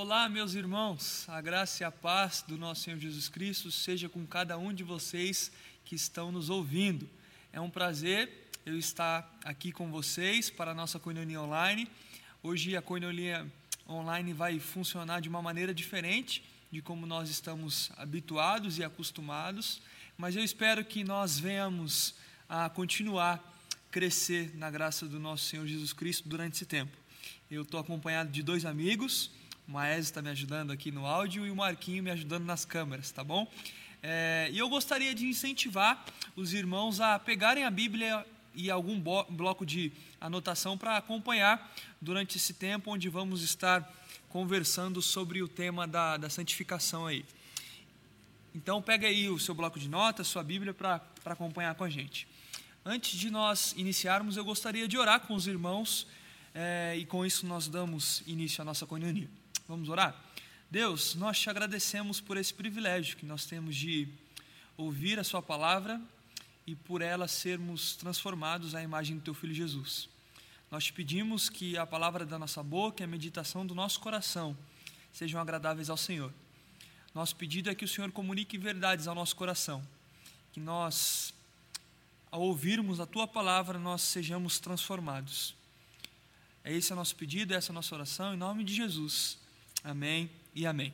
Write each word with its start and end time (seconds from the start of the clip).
Olá, 0.00 0.28
meus 0.28 0.54
irmãos, 0.54 1.28
a 1.28 1.40
graça 1.40 1.82
e 1.82 1.84
a 1.84 1.90
paz 1.90 2.44
do 2.46 2.56
nosso 2.56 2.82
Senhor 2.82 3.00
Jesus 3.00 3.28
Cristo 3.28 3.68
seja 3.72 4.08
com 4.08 4.24
cada 4.24 4.56
um 4.56 4.72
de 4.72 4.84
vocês 4.84 5.50
que 5.84 5.96
estão 5.96 6.30
nos 6.30 6.48
ouvindo. 6.48 7.10
É 7.52 7.60
um 7.60 7.68
prazer 7.68 8.48
eu 8.64 8.78
estar 8.78 9.28
aqui 9.44 9.72
com 9.72 9.90
vocês 9.90 10.50
para 10.50 10.70
a 10.70 10.74
nossa 10.74 11.00
coinonia 11.00 11.40
online. 11.40 11.90
Hoje 12.44 12.76
a 12.76 12.80
coinonia 12.80 13.44
online 13.88 14.32
vai 14.32 14.60
funcionar 14.60 15.20
de 15.20 15.28
uma 15.28 15.42
maneira 15.42 15.74
diferente 15.74 16.44
de 16.70 16.80
como 16.80 17.04
nós 17.04 17.28
estamos 17.28 17.90
habituados 17.96 18.78
e 18.78 18.84
acostumados, 18.84 19.82
mas 20.16 20.36
eu 20.36 20.44
espero 20.44 20.84
que 20.84 21.02
nós 21.02 21.40
venhamos 21.40 22.14
a 22.48 22.70
continuar 22.70 23.42
crescer 23.90 24.56
na 24.56 24.70
graça 24.70 25.08
do 25.08 25.18
nosso 25.18 25.46
Senhor 25.46 25.66
Jesus 25.66 25.92
Cristo 25.92 26.28
durante 26.28 26.54
esse 26.54 26.66
tempo. 26.66 26.96
Eu 27.50 27.62
estou 27.62 27.80
acompanhado 27.80 28.30
de 28.30 28.44
dois 28.44 28.64
amigos, 28.64 29.32
o 29.68 29.72
Maese 29.72 30.08
está 30.08 30.22
me 30.22 30.30
ajudando 30.30 30.72
aqui 30.72 30.90
no 30.90 31.04
áudio 31.04 31.46
e 31.46 31.50
o 31.50 31.56
Marquinho 31.56 32.02
me 32.02 32.10
ajudando 32.10 32.44
nas 32.44 32.64
câmeras, 32.64 33.10
tá 33.10 33.22
bom? 33.22 33.46
É, 34.02 34.48
e 34.50 34.58
eu 34.58 34.66
gostaria 34.66 35.14
de 35.14 35.26
incentivar 35.26 36.06
os 36.34 36.54
irmãos 36.54 37.00
a 37.00 37.18
pegarem 37.18 37.64
a 37.64 37.70
Bíblia 37.70 38.24
e 38.54 38.70
algum 38.70 38.98
bloco 38.98 39.66
de 39.66 39.92
anotação 40.18 40.78
para 40.78 40.96
acompanhar 40.96 41.70
durante 42.00 42.38
esse 42.38 42.54
tempo 42.54 42.92
onde 42.92 43.10
vamos 43.10 43.42
estar 43.42 43.86
conversando 44.30 45.02
sobre 45.02 45.42
o 45.42 45.48
tema 45.48 45.86
da, 45.86 46.16
da 46.16 46.30
santificação 46.30 47.06
aí. 47.06 47.22
Então 48.54 48.80
pega 48.80 49.06
aí 49.06 49.28
o 49.28 49.38
seu 49.38 49.54
bloco 49.54 49.78
de 49.78 49.88
notas, 49.88 50.28
sua 50.28 50.42
Bíblia 50.42 50.72
para 50.72 51.02
acompanhar 51.26 51.74
com 51.74 51.84
a 51.84 51.90
gente. 51.90 52.26
Antes 52.86 53.18
de 53.18 53.30
nós 53.30 53.74
iniciarmos, 53.76 54.38
eu 54.38 54.44
gostaria 54.46 54.88
de 54.88 54.96
orar 54.96 55.20
com 55.20 55.34
os 55.34 55.46
irmãos 55.46 56.06
é, 56.54 56.96
e 56.96 57.04
com 57.04 57.26
isso 57.26 57.46
nós 57.46 57.68
damos 57.68 58.22
início 58.26 58.62
à 58.62 58.64
nossa 58.64 58.86
coinonia. 58.86 59.28
Vamos 59.68 59.90
orar? 59.90 60.18
Deus, 60.70 61.14
nós 61.14 61.38
te 61.38 61.50
agradecemos 61.50 62.22
por 62.22 62.38
esse 62.38 62.54
privilégio 62.54 63.18
que 63.18 63.26
nós 63.26 63.44
temos 63.44 63.76
de 63.76 64.08
ouvir 64.78 65.18
a 65.18 65.24
Sua 65.24 65.42
palavra 65.42 66.00
e 66.66 66.74
por 66.74 67.02
ela 67.02 67.28
sermos 67.28 67.94
transformados 67.94 68.74
à 68.74 68.82
imagem 68.82 69.18
do 69.18 69.22
Teu 69.22 69.34
Filho 69.34 69.52
Jesus. 69.52 70.08
Nós 70.70 70.84
te 70.84 70.92
pedimos 70.94 71.50
que 71.50 71.76
a 71.76 71.86
palavra 71.86 72.24
da 72.24 72.38
nossa 72.38 72.62
boca 72.62 73.02
e 73.02 73.04
a 73.04 73.06
meditação 73.06 73.66
do 73.66 73.74
nosso 73.74 74.00
coração 74.00 74.56
sejam 75.12 75.38
agradáveis 75.38 75.90
ao 75.90 75.98
Senhor. 75.98 76.32
Nosso 77.14 77.36
pedido 77.36 77.68
é 77.68 77.74
que 77.74 77.84
o 77.84 77.88
Senhor 77.88 78.10
comunique 78.10 78.56
verdades 78.56 79.06
ao 79.06 79.14
nosso 79.14 79.36
coração, 79.36 79.86
que 80.50 80.60
nós, 80.60 81.34
ao 82.30 82.40
ouvirmos 82.40 83.00
a 83.00 83.06
Tua 83.06 83.28
palavra, 83.28 83.78
nós 83.78 84.00
sejamos 84.00 84.58
transformados. 84.58 85.54
É 86.64 86.72
esse 86.72 86.90
o 86.90 86.96
nosso 86.96 87.14
pedido, 87.14 87.52
essa 87.52 87.70
é 87.70 87.72
a 87.72 87.74
nossa 87.74 87.94
oração, 87.94 88.32
em 88.32 88.38
nome 88.38 88.64
de 88.64 88.74
Jesus. 88.74 89.46
Amém 89.84 90.28
e 90.54 90.66
amém. 90.66 90.92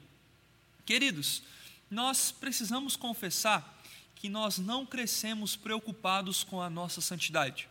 Queridos, 0.84 1.42
nós 1.90 2.30
precisamos 2.30 2.96
confessar 2.96 3.82
que 4.14 4.28
nós 4.28 4.58
não 4.58 4.84
crescemos 4.84 5.56
preocupados 5.56 6.44
com 6.44 6.60
a 6.60 6.68
nossa 6.68 7.00
santidade. 7.00 7.68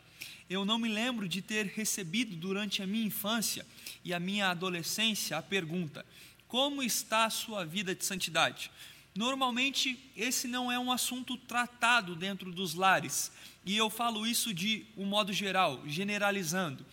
Eu 0.50 0.64
não 0.64 0.78
me 0.78 0.88
lembro 0.88 1.28
de 1.28 1.40
ter 1.40 1.66
recebido 1.66 2.34
durante 2.36 2.82
a 2.82 2.86
minha 2.86 3.06
infância 3.06 3.64
e 4.04 4.12
a 4.12 4.20
minha 4.20 4.48
adolescência 4.48 5.36
a 5.36 5.42
pergunta: 5.42 6.04
como 6.48 6.82
está 6.82 7.24
a 7.24 7.30
sua 7.30 7.64
vida 7.64 7.94
de 7.94 8.04
santidade? 8.04 8.70
Normalmente, 9.14 9.98
esse 10.16 10.48
não 10.48 10.70
é 10.70 10.78
um 10.78 10.90
assunto 10.90 11.36
tratado 11.36 12.16
dentro 12.16 12.50
dos 12.50 12.74
lares, 12.74 13.30
e 13.64 13.76
eu 13.76 13.88
falo 13.88 14.26
isso 14.26 14.52
de 14.52 14.84
um 14.96 15.06
modo 15.06 15.32
geral, 15.32 15.80
generalizando. 15.86 16.84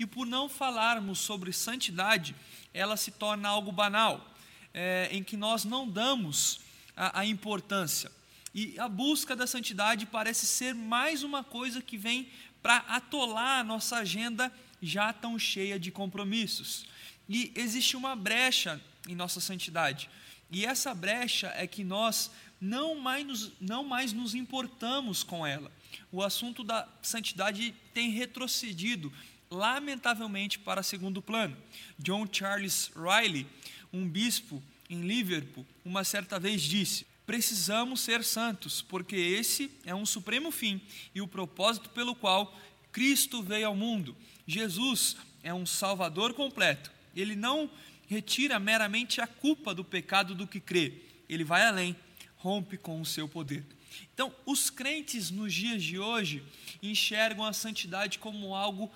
E 0.00 0.06
por 0.06 0.26
não 0.26 0.48
falarmos 0.48 1.18
sobre 1.18 1.52
santidade, 1.52 2.34
ela 2.72 2.96
se 2.96 3.10
torna 3.10 3.50
algo 3.50 3.70
banal, 3.70 4.34
é, 4.72 5.10
em 5.12 5.22
que 5.22 5.36
nós 5.36 5.62
não 5.66 5.86
damos 5.86 6.60
a, 6.96 7.20
a 7.20 7.26
importância. 7.26 8.10
E 8.54 8.80
a 8.80 8.88
busca 8.88 9.36
da 9.36 9.46
santidade 9.46 10.06
parece 10.06 10.46
ser 10.46 10.74
mais 10.74 11.22
uma 11.22 11.44
coisa 11.44 11.82
que 11.82 11.98
vem 11.98 12.30
para 12.62 12.78
atolar 12.78 13.60
a 13.60 13.64
nossa 13.64 13.98
agenda 13.98 14.50
já 14.80 15.12
tão 15.12 15.38
cheia 15.38 15.78
de 15.78 15.90
compromissos. 15.90 16.86
E 17.28 17.52
existe 17.54 17.94
uma 17.94 18.16
brecha 18.16 18.80
em 19.06 19.14
nossa 19.14 19.38
santidade. 19.38 20.08
E 20.50 20.64
essa 20.64 20.94
brecha 20.94 21.52
é 21.54 21.66
que 21.66 21.84
nós 21.84 22.30
não 22.58 22.94
mais 22.94 23.26
nos, 23.26 23.52
não 23.60 23.84
mais 23.84 24.14
nos 24.14 24.34
importamos 24.34 25.22
com 25.22 25.46
ela. 25.46 25.70
O 26.12 26.22
assunto 26.22 26.64
da 26.64 26.88
santidade 27.02 27.74
tem 27.94 28.10
retrocedido, 28.10 29.12
lamentavelmente, 29.50 30.58
para 30.58 30.82
segundo 30.82 31.20
plano. 31.20 31.56
John 31.98 32.26
Charles 32.30 32.90
Riley, 32.94 33.46
um 33.92 34.08
bispo 34.08 34.62
em 34.88 35.02
Liverpool, 35.02 35.66
uma 35.84 36.04
certa 36.04 36.38
vez 36.38 36.62
disse: 36.62 37.06
Precisamos 37.26 38.00
ser 38.00 38.24
santos, 38.24 38.82
porque 38.82 39.16
esse 39.16 39.70
é 39.84 39.94
um 39.94 40.06
supremo 40.06 40.50
fim 40.50 40.80
e 41.14 41.20
o 41.20 41.28
propósito 41.28 41.90
pelo 41.90 42.14
qual 42.14 42.58
Cristo 42.92 43.42
veio 43.42 43.68
ao 43.68 43.76
mundo. 43.76 44.16
Jesus 44.46 45.16
é 45.42 45.52
um 45.52 45.66
Salvador 45.66 46.34
completo. 46.34 46.90
Ele 47.14 47.36
não 47.36 47.70
retira 48.08 48.58
meramente 48.58 49.20
a 49.20 49.26
culpa 49.26 49.72
do 49.74 49.84
pecado 49.84 50.34
do 50.34 50.46
que 50.46 50.58
crê, 50.58 50.94
ele 51.28 51.44
vai 51.44 51.64
além, 51.64 51.94
rompe 52.36 52.76
com 52.76 53.00
o 53.00 53.06
seu 53.06 53.28
poder. 53.28 53.64
Então, 54.12 54.34
os 54.44 54.68
crentes 54.68 55.30
nos 55.30 55.54
dias 55.54 55.82
de 55.82 55.98
hoje 55.98 56.42
enxergam 56.82 57.44
a 57.44 57.52
santidade 57.52 58.18
como 58.18 58.54
algo 58.54 58.90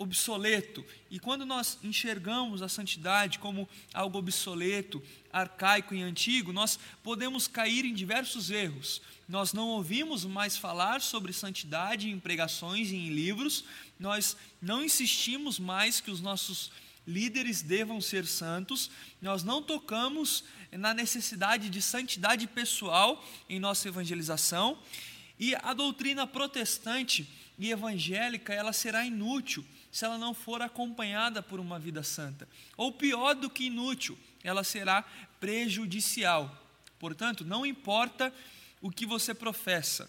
obsoleto. 0.00 0.82
E 1.10 1.20
quando 1.20 1.44
nós 1.44 1.78
enxergamos 1.84 2.62
a 2.62 2.70
santidade 2.70 3.38
como 3.38 3.68
algo 3.92 4.16
obsoleto, 4.16 5.02
arcaico 5.30 5.94
e 5.94 6.00
antigo, 6.00 6.54
nós 6.54 6.78
podemos 7.02 7.46
cair 7.46 7.84
em 7.84 7.92
diversos 7.92 8.50
erros. 8.50 9.02
Nós 9.28 9.52
não 9.52 9.68
ouvimos 9.68 10.24
mais 10.24 10.56
falar 10.56 11.02
sobre 11.02 11.34
santidade 11.34 12.08
em 12.08 12.18
pregações 12.18 12.90
e 12.90 12.96
em 12.96 13.10
livros, 13.10 13.62
nós 13.98 14.38
não 14.60 14.82
insistimos 14.82 15.58
mais 15.58 16.00
que 16.00 16.10
os 16.10 16.22
nossos 16.22 16.72
líderes 17.06 17.60
devam 17.60 18.00
ser 18.00 18.26
santos, 18.26 18.90
nós 19.20 19.44
não 19.44 19.62
tocamos 19.62 20.44
na 20.72 20.94
necessidade 20.94 21.68
de 21.68 21.82
santidade 21.82 22.46
pessoal 22.46 23.22
em 23.50 23.60
nossa 23.60 23.86
evangelização, 23.86 24.78
e 25.38 25.54
a 25.56 25.74
doutrina 25.74 26.26
protestante 26.26 27.28
e 27.58 27.70
evangélica, 27.70 28.54
ela 28.54 28.72
será 28.72 29.04
inútil 29.04 29.64
se 29.90 30.04
ela 30.04 30.18
não 30.18 30.32
for 30.32 30.62
acompanhada 30.62 31.42
por 31.42 31.58
uma 31.58 31.78
vida 31.78 32.02
santa. 32.02 32.48
Ou 32.76 32.92
pior 32.92 33.34
do 33.34 33.50
que 33.50 33.64
inútil, 33.64 34.18
ela 34.42 34.64
será 34.64 35.02
prejudicial. 35.40 36.56
Portanto, 36.98 37.44
não 37.44 37.64
importa 37.64 38.32
o 38.80 38.90
que 38.90 39.06
você 39.06 39.34
professa, 39.34 40.08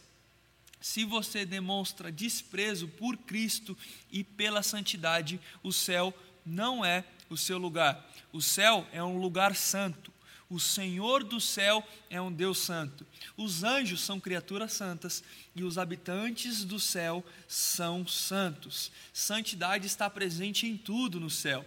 se 0.81 1.05
você 1.05 1.45
demonstra 1.45 2.11
desprezo 2.11 2.87
por 2.87 3.15
Cristo 3.15 3.77
e 4.11 4.23
pela 4.23 4.63
santidade, 4.63 5.39
o 5.61 5.71
céu 5.71 6.11
não 6.43 6.83
é 6.83 7.05
o 7.29 7.37
seu 7.37 7.59
lugar. 7.59 8.09
O 8.33 8.41
céu 8.41 8.87
é 8.91 9.03
um 9.03 9.19
lugar 9.19 9.55
santo. 9.55 10.11
O 10.51 10.59
Senhor 10.59 11.23
do 11.23 11.39
céu 11.39 11.81
é 12.09 12.19
um 12.21 12.29
Deus 12.29 12.57
santo. 12.57 13.07
Os 13.37 13.63
anjos 13.63 14.01
são 14.01 14.19
criaturas 14.19 14.73
santas 14.73 15.23
e 15.55 15.63
os 15.63 15.77
habitantes 15.77 16.65
do 16.65 16.77
céu 16.77 17.25
são 17.47 18.05
santos. 18.05 18.91
Santidade 19.13 19.87
está 19.87 20.09
presente 20.09 20.67
em 20.67 20.75
tudo 20.75 21.21
no 21.21 21.29
céu. 21.29 21.65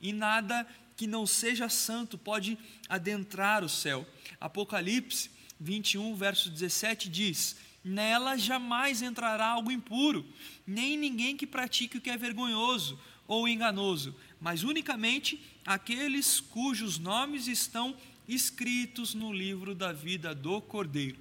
E 0.00 0.12
nada 0.12 0.66
que 0.96 1.06
não 1.06 1.28
seja 1.28 1.68
santo 1.68 2.18
pode 2.18 2.58
adentrar 2.88 3.62
o 3.62 3.68
céu. 3.68 4.04
Apocalipse 4.40 5.30
21, 5.60 6.16
verso 6.16 6.50
17 6.50 7.08
diz: 7.08 7.54
Nela 7.84 8.36
jamais 8.36 9.00
entrará 9.00 9.46
algo 9.46 9.70
impuro, 9.70 10.26
nem 10.66 10.98
ninguém 10.98 11.36
que 11.36 11.46
pratique 11.46 11.98
o 11.98 12.00
que 12.00 12.10
é 12.10 12.16
vergonhoso 12.16 12.98
ou 13.28 13.46
enganoso, 13.46 14.14
mas 14.40 14.64
unicamente 14.64 15.40
aqueles 15.64 16.40
cujos 16.40 16.98
nomes 16.98 17.46
estão 17.46 17.96
escritos 18.28 19.14
no 19.14 19.32
livro 19.32 19.74
da 19.74 19.92
vida 19.92 20.34
do 20.34 20.60
Cordeiro. 20.60 21.18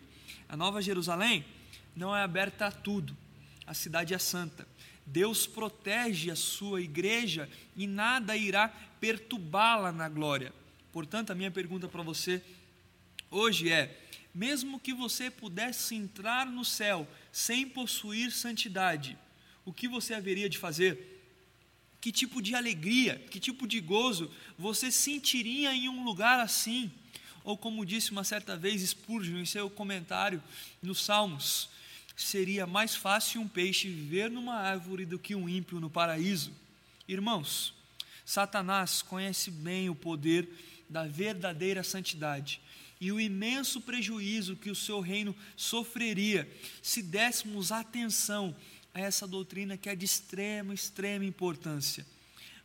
A 0.48 0.56
Nova 0.56 0.82
Jerusalém 0.82 1.46
não 1.96 2.16
é 2.16 2.22
aberta 2.22 2.68
a 2.68 2.72
tudo, 2.72 3.16
a 3.66 3.74
cidade 3.74 4.14
é 4.14 4.18
santa. 4.18 4.68
Deus 5.06 5.46
protege 5.46 6.32
a 6.32 6.36
sua 6.36 6.82
igreja 6.82 7.50
e 7.76 7.86
nada 7.86 8.38
irá 8.38 8.70
perturbá-la 9.00 9.92
na 9.92 10.08
glória. 10.08 10.54
Portanto, 10.92 11.32
a 11.32 11.36
minha 11.36 11.52
pergunta 11.52 11.88
para 11.88 12.02
você 12.02 12.42
hoje 13.30 13.70
é: 13.70 14.00
mesmo 14.34 14.80
que 14.80 14.94
você 14.94 15.30
pudesse 15.30 15.96
entrar 15.96 16.46
no 16.46 16.64
céu 16.64 17.08
sem 17.32 17.68
possuir 17.68 18.32
santidade, 18.32 19.18
o 19.66 19.74
que 19.74 19.88
você 19.88 20.14
haveria 20.14 20.50
de 20.50 20.58
fazer? 20.58 21.13
Que 22.04 22.12
tipo 22.12 22.42
de 22.42 22.54
alegria, 22.54 23.18
que 23.32 23.40
tipo 23.40 23.66
de 23.66 23.80
gozo 23.80 24.30
você 24.60 24.92
sentiria 24.92 25.74
em 25.74 25.88
um 25.88 26.04
lugar 26.04 26.38
assim? 26.38 26.92
Ou 27.46 27.58
como 27.58 27.86
disse 27.86 28.12
uma 28.12 28.26
certa 28.26 28.58
vez 28.58 28.82
Spurgeon 28.82 29.38
em 29.38 29.46
seu 29.46 29.70
comentário 29.70 30.44
nos 30.82 31.02
Salmos, 31.02 31.70
seria 32.14 32.68
mais 32.68 32.94
fácil 32.94 33.40
um 33.40 33.48
peixe 33.48 33.88
viver 33.88 34.30
numa 34.30 34.56
árvore 34.56 35.06
do 35.06 35.18
que 35.18 35.34
um 35.34 35.48
ímpio 35.48 35.80
no 35.80 35.90
paraíso. 35.90 36.52
Irmãos, 37.08 37.74
Satanás 38.26 39.02
conhece 39.02 39.50
bem 39.50 39.90
o 39.90 39.96
poder 39.96 40.50
da 40.90 41.08
verdadeira 41.08 41.84
santidade 41.84 42.60
e 43.00 43.14
o 43.14 43.20
imenso 43.20 43.80
prejuízo 43.80 44.58
que 44.58 44.70
o 44.70 44.76
seu 44.76 45.00
reino 45.00 45.34
sofreria 45.56 46.52
se 46.82 47.02
dessemos 47.02 47.72
atenção 47.72 48.54
a 48.94 49.00
essa 49.00 49.28
doutrina 49.28 49.78
que 49.78 49.90
é 49.90 49.96
de 49.96 50.06
extrema, 50.06 50.74
extrema 50.74 51.26
importância. 51.26 52.06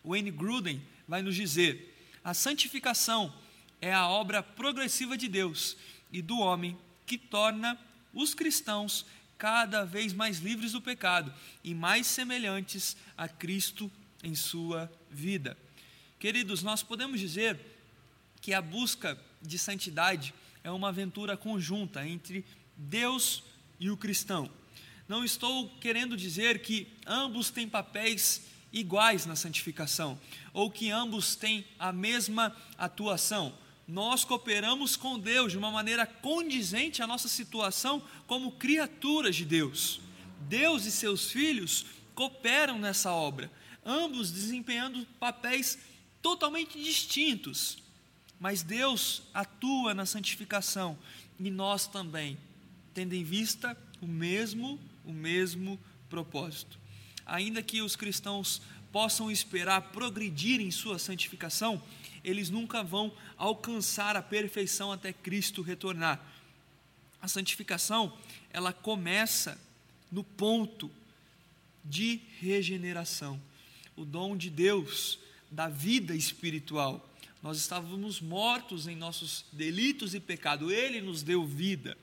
Wayne 0.05 0.31
Gruden 0.31 0.83
vai 1.07 1.23
nos 1.23 1.35
dizer: 1.35 1.95
a 2.23 2.35
santificação 2.35 3.33
é 3.81 3.93
a 3.93 4.09
obra 4.09 4.43
progressiva 4.43 5.17
de 5.17 5.29
Deus 5.29 5.77
e 6.13 6.21
do 6.21 6.39
homem 6.39 6.77
que 7.07 7.17
torna 7.17 7.79
os 8.13 8.35
cristãos 8.35 9.07
cada 9.37 9.85
vez 9.85 10.13
mais 10.13 10.39
livres 10.39 10.73
do 10.73 10.83
pecado 10.83 11.33
e 11.63 11.75
mais 11.75 12.07
semelhantes 12.07 12.97
a 13.17 13.29
Cristo 13.29 13.91
em 14.23 14.35
sua 14.35 14.91
vida. 15.11 15.57
Queridos, 16.19 16.63
nós 16.63 16.83
podemos 16.83 17.21
dizer 17.21 17.59
que 18.41 18.53
a 18.53 18.61
busca 18.61 19.19
de 19.41 19.59
santidade 19.59 20.35
é 20.65 20.71
uma 20.71 20.89
aventura 20.89 21.37
conjunta 21.37 22.07
entre 22.07 22.45
Deus 22.77 23.45
e 23.79 23.91
o 23.91 23.97
cristão. 23.97 24.51
Não 25.09 25.25
estou 25.25 25.71
querendo 25.81 26.19
dizer 26.19 26.61
que 26.61 26.87
ambos 27.07 27.49
têm 27.49 27.67
papéis 27.67 28.43
iguais 28.71 29.25
na 29.25 29.35
santificação, 29.35 30.21
ou 30.53 30.71
que 30.71 30.91
ambos 30.91 31.35
têm 31.35 31.65
a 31.79 31.91
mesma 31.91 32.55
atuação. 32.77 33.55
Nós 33.87 34.23
cooperamos 34.23 34.97
com 34.97 35.19
Deus 35.19 35.53
de 35.53 35.57
uma 35.57 35.71
maneira 35.71 36.05
condizente 36.05 37.03
à 37.03 37.07
nossa 37.07 37.27
situação 37.27 38.03
como 38.27 38.53
criaturas 38.53 39.35
de 39.35 39.47
Deus. 39.47 39.99
Deus 40.41 40.85
e 40.85 40.93
seus 40.93 41.31
filhos 41.31 41.87
cooperam 42.15 42.79
nessa 42.79 43.11
obra, 43.11 43.51
ambos 43.83 44.31
desempenhando 44.31 45.07
papéis 45.19 45.79
totalmente 46.21 46.79
distintos. 46.79 47.79
Mas 48.39 48.63
Deus 48.63 49.23
atua 49.33 49.95
na 49.95 50.05
santificação 50.05 50.99
e 51.41 51.51
nós 51.51 51.87
também, 51.87 52.37
tendo 52.93 53.15
em 53.15 53.25
vista 53.25 53.75
o 54.01 54.07
mesmo, 54.07 54.79
o 55.05 55.13
mesmo 55.13 55.79
propósito 56.09 56.79
ainda 57.29 57.63
que 57.63 57.83
os 57.83 57.95
cristãos 57.95 58.63
possam 58.91 59.31
esperar 59.31 59.93
progredir 59.93 60.61
em 60.61 60.71
sua 60.71 60.99
santificação, 60.99 61.81
eles 62.25 62.49
nunca 62.49 62.83
vão 62.83 63.13
alcançar 63.37 64.17
a 64.17 64.23
perfeição 64.23 64.91
até 64.91 65.13
Cristo 65.13 65.61
retornar. 65.61 66.21
A 67.21 67.29
santificação, 67.29 68.17
ela 68.51 68.73
começa 68.73 69.61
no 70.11 70.25
ponto 70.25 70.91
de 71.85 72.21
regeneração, 72.41 73.41
o 73.95 74.05
dom 74.05 74.37
de 74.37 74.49
Deus 74.49 75.19
da 75.51 75.69
vida 75.69 76.15
espiritual. 76.15 77.07
Nós 77.43 77.59
estávamos 77.59 78.21
mortos 78.21 78.89
em 78.89 78.97
nossos 78.97 79.45
delitos 79.53 80.15
e 80.15 80.21
pecado, 80.21 80.73
ele 80.73 81.01
nos 81.01 81.23
deu 81.23 81.47
vida 81.47 81.97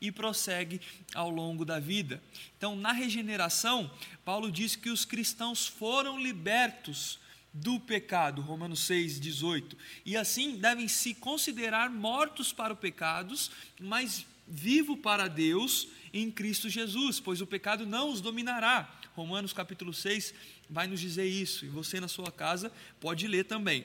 e 0.00 0.10
prossegue 0.10 0.80
ao 1.14 1.28
longo 1.30 1.64
da 1.64 1.78
vida. 1.78 2.22
Então, 2.56 2.74
na 2.74 2.92
regeneração, 2.92 3.90
Paulo 4.24 4.50
diz 4.50 4.74
que 4.74 4.90
os 4.90 5.04
cristãos 5.04 5.66
foram 5.66 6.18
libertos 6.18 7.18
do 7.52 7.80
pecado, 7.80 8.40
Romanos 8.40 8.80
6, 8.80 9.20
18, 9.20 9.76
e 10.06 10.16
assim 10.16 10.56
devem 10.56 10.86
se 10.86 11.14
considerar 11.14 11.90
mortos 11.90 12.52
para 12.52 12.72
os 12.72 12.78
pecados, 12.78 13.50
mas 13.78 14.24
vivo 14.46 14.96
para 14.96 15.28
Deus 15.28 15.88
em 16.12 16.30
Cristo 16.30 16.68
Jesus, 16.68 17.20
pois 17.20 17.40
o 17.40 17.46
pecado 17.46 17.84
não 17.84 18.10
os 18.10 18.20
dominará. 18.20 18.88
Romanos 19.14 19.52
capítulo 19.52 19.92
6 19.92 20.32
vai 20.68 20.86
nos 20.86 21.00
dizer 21.00 21.26
isso, 21.26 21.64
e 21.64 21.68
você 21.68 22.00
na 22.00 22.08
sua 22.08 22.30
casa 22.30 22.72
pode 23.00 23.26
ler 23.26 23.44
também. 23.44 23.84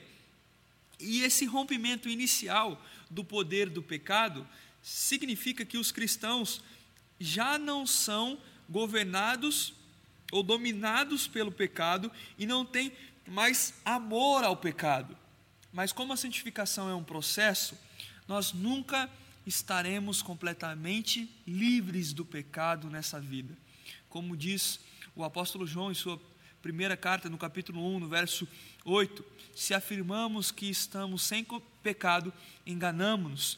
E 1.00 1.22
esse 1.22 1.46
rompimento 1.46 2.08
inicial 2.08 2.82
do 3.10 3.24
poder 3.24 3.70
do 3.70 3.82
pecado 3.82 4.48
significa 4.86 5.66
que 5.66 5.80
os 5.80 5.92
cristãos 5.92 6.62
já 7.20 7.58
não 7.58 7.88
são 7.88 8.38
governados 8.70 9.74
ou 10.32 10.44
dominados 10.44 11.28
pelo 11.28 11.52
pecado 11.52 12.12
e 12.38 12.46
não 12.46 12.64
têm 12.64 12.92
mais 13.28 13.74
amor 13.84 14.44
ao 14.44 14.56
pecado. 14.56 15.18
Mas 15.74 15.92
como 15.92 16.14
a 16.14 16.18
santificação 16.18 16.88
é 16.88 16.94
um 16.94 17.04
processo, 17.04 17.76
nós 18.28 18.54
nunca 18.54 19.10
estaremos 19.44 20.22
completamente 20.22 21.28
livres 21.48 22.14
do 22.14 22.24
pecado 22.24 22.88
nessa 22.88 23.20
vida. 23.20 23.58
Como 24.08 24.38
diz 24.38 24.80
o 25.16 25.24
apóstolo 25.24 25.66
João 25.66 25.92
em 25.92 25.96
sua 25.96 26.22
primeira 26.62 26.96
carta, 26.96 27.28
no 27.28 27.40
capítulo 27.40 27.84
1, 27.96 28.02
no 28.02 28.08
verso 28.08 28.48
8: 28.84 29.26
se 29.56 29.74
afirmamos 29.74 30.52
que 30.52 30.70
estamos 30.70 31.24
sem 31.24 31.44
pecado, 31.82 32.32
enganamos-nos 32.68 33.58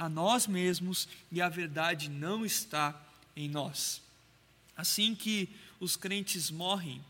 a 0.00 0.08
nós 0.08 0.46
mesmos 0.46 1.06
e 1.30 1.42
a 1.42 1.48
verdade 1.50 2.08
não 2.08 2.42
está 2.42 2.98
em 3.36 3.50
nós. 3.50 4.00
Assim 4.74 5.14
que 5.14 5.46
os 5.78 5.94
crentes 5.94 6.50
morrem 6.50 7.04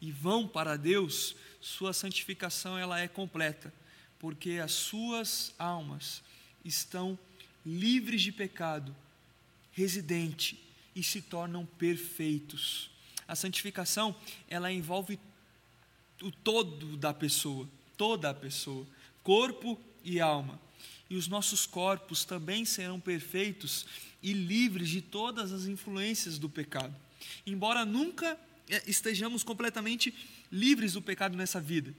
e 0.00 0.12
vão 0.12 0.46
para 0.46 0.78
Deus, 0.78 1.34
sua 1.60 1.92
santificação 1.92 2.78
ela 2.78 3.00
é 3.00 3.08
completa, 3.08 3.74
porque 4.20 4.60
as 4.62 4.70
suas 4.70 5.52
almas 5.58 6.22
estão 6.64 7.18
livres 7.66 8.22
de 8.22 8.30
pecado, 8.30 8.94
residente 9.72 10.62
e 10.94 11.02
se 11.02 11.20
tornam 11.20 11.66
perfeitos. 11.66 12.88
A 13.26 13.34
santificação, 13.34 14.14
ela 14.48 14.70
envolve 14.70 15.18
o 16.22 16.30
todo 16.30 16.96
da 16.96 17.12
pessoa, 17.12 17.68
toda 17.96 18.30
a 18.30 18.34
pessoa, 18.34 18.86
corpo 19.24 19.76
e 20.04 20.20
alma 20.20 20.67
e 21.10 21.16
os 21.16 21.28
nossos 21.28 21.66
corpos 21.66 22.24
também 22.24 22.64
serão 22.64 23.00
perfeitos 23.00 23.86
e 24.22 24.32
livres 24.32 24.88
de 24.88 25.00
todas 25.00 25.52
as 25.52 25.66
influências 25.66 26.38
do 26.38 26.48
pecado. 26.48 26.94
Embora 27.46 27.84
nunca 27.84 28.38
é, 28.68 28.82
estejamos 28.86 29.42
completamente 29.42 30.14
livres 30.52 30.92
do 30.92 31.02
pecado 31.02 31.36
nessa 31.36 31.60
vida, 31.60 31.94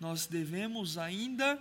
nós 0.00 0.26
devemos 0.26 0.96
ainda 0.96 1.60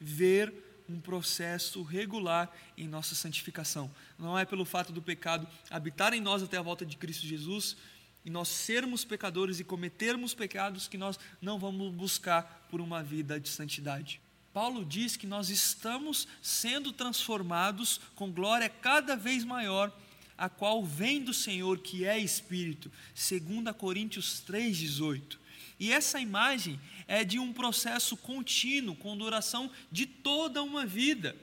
ver 0.00 0.52
um 0.88 1.00
processo 1.00 1.82
regular 1.82 2.50
em 2.76 2.88
nossa 2.88 3.14
santificação. 3.14 3.90
Não 4.18 4.38
é 4.38 4.44
pelo 4.44 4.64
fato 4.64 4.92
do 4.92 5.02
pecado 5.02 5.46
habitar 5.70 6.14
em 6.14 6.20
nós 6.20 6.42
até 6.42 6.56
a 6.56 6.62
volta 6.62 6.84
de 6.84 6.96
Cristo 6.96 7.26
Jesus 7.26 7.76
e 8.24 8.30
nós 8.30 8.48
sermos 8.48 9.04
pecadores 9.04 9.60
e 9.60 9.64
cometermos 9.64 10.34
pecados 10.34 10.88
que 10.88 10.98
nós 10.98 11.18
não 11.40 11.58
vamos 11.58 11.92
buscar 11.94 12.66
por 12.70 12.80
uma 12.80 13.02
vida 13.02 13.38
de 13.38 13.48
santidade. 13.48 14.20
Paulo 14.58 14.84
diz 14.84 15.16
que 15.16 15.24
nós 15.24 15.50
estamos 15.50 16.26
sendo 16.42 16.90
transformados 16.90 18.00
com 18.16 18.28
glória 18.28 18.68
cada 18.68 19.14
vez 19.14 19.44
maior, 19.44 19.96
a 20.36 20.48
qual 20.48 20.84
vem 20.84 21.22
do 21.22 21.32
Senhor, 21.32 21.78
que 21.78 22.04
é 22.04 22.18
Espírito, 22.18 22.90
segundo 23.14 23.72
Coríntios 23.72 24.40
3:18. 24.40 25.38
E 25.78 25.92
essa 25.92 26.18
imagem 26.18 26.76
é 27.06 27.22
de 27.22 27.38
um 27.38 27.52
processo 27.52 28.16
contínuo, 28.16 28.96
com 28.96 29.16
duração 29.16 29.70
de 29.92 30.06
toda 30.06 30.60
uma 30.60 30.84
vida. 30.84 31.36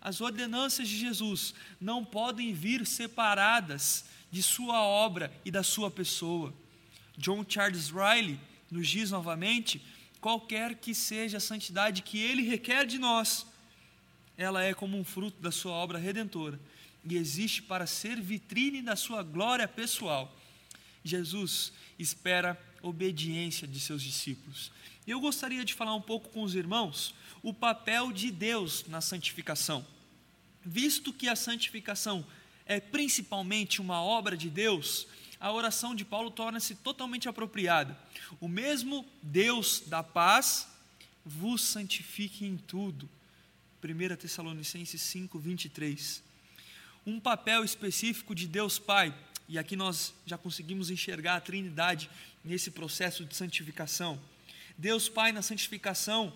As 0.00 0.20
ordenanças 0.20 0.86
de 0.86 0.96
Jesus 0.96 1.54
não 1.80 2.04
podem 2.04 2.54
vir 2.54 2.86
separadas 2.86 4.04
de 4.30 4.40
sua 4.40 4.80
obra 4.84 5.32
e 5.44 5.50
da 5.50 5.64
sua 5.64 5.90
pessoa. 5.90 6.54
John 7.18 7.44
Charles 7.44 7.90
Riley 7.90 8.38
nos 8.70 8.88
diz 8.88 9.10
novamente 9.10 9.82
qualquer 10.22 10.76
que 10.76 10.94
seja 10.94 11.38
a 11.38 11.40
santidade 11.40 12.00
que 12.00 12.16
Ele 12.16 12.42
requer 12.42 12.86
de 12.86 12.96
nós, 12.96 13.44
ela 14.38 14.62
é 14.62 14.72
como 14.72 14.96
um 14.96 15.04
fruto 15.04 15.42
da 15.42 15.50
Sua 15.50 15.72
obra 15.72 15.98
redentora 15.98 16.58
e 17.04 17.16
existe 17.16 17.60
para 17.60 17.88
ser 17.88 18.20
vitrine 18.20 18.80
da 18.80 18.94
Sua 18.94 19.24
glória 19.24 19.66
pessoal. 19.66 20.32
Jesus 21.04 21.72
espera 21.98 22.58
obediência 22.80 23.66
de 23.66 23.80
seus 23.80 24.00
discípulos. 24.00 24.70
Eu 25.06 25.18
gostaria 25.20 25.64
de 25.64 25.74
falar 25.74 25.94
um 25.94 26.00
pouco 26.00 26.28
com 26.28 26.42
os 26.42 26.54
irmãos 26.54 27.14
o 27.42 27.52
papel 27.52 28.12
de 28.12 28.30
Deus 28.30 28.84
na 28.86 29.00
santificação. 29.00 29.84
Visto 30.64 31.12
que 31.12 31.28
a 31.28 31.34
santificação 31.34 32.24
é 32.64 32.78
principalmente 32.78 33.80
uma 33.80 34.00
obra 34.00 34.36
de 34.36 34.48
Deus, 34.48 35.08
a 35.42 35.50
oração 35.50 35.92
de 35.92 36.04
Paulo 36.04 36.30
torna-se 36.30 36.76
totalmente 36.76 37.28
apropriada. 37.28 37.98
O 38.40 38.46
mesmo 38.46 39.04
Deus 39.20 39.82
da 39.84 40.00
paz 40.00 40.68
vos 41.26 41.62
santifique 41.62 42.46
em 42.46 42.56
tudo. 42.56 43.10
1 43.82 44.14
Tessalonicenses 44.14 45.02
5, 45.02 45.36
23. 45.40 46.22
Um 47.04 47.18
papel 47.18 47.64
específico 47.64 48.36
de 48.36 48.46
Deus 48.46 48.78
Pai, 48.78 49.12
e 49.48 49.58
aqui 49.58 49.74
nós 49.74 50.14
já 50.24 50.38
conseguimos 50.38 50.90
enxergar 50.90 51.34
a 51.34 51.40
Trindade 51.40 52.08
nesse 52.44 52.70
processo 52.70 53.24
de 53.24 53.34
santificação. 53.34 54.20
Deus 54.78 55.08
Pai 55.08 55.32
na 55.32 55.42
santificação 55.42 56.32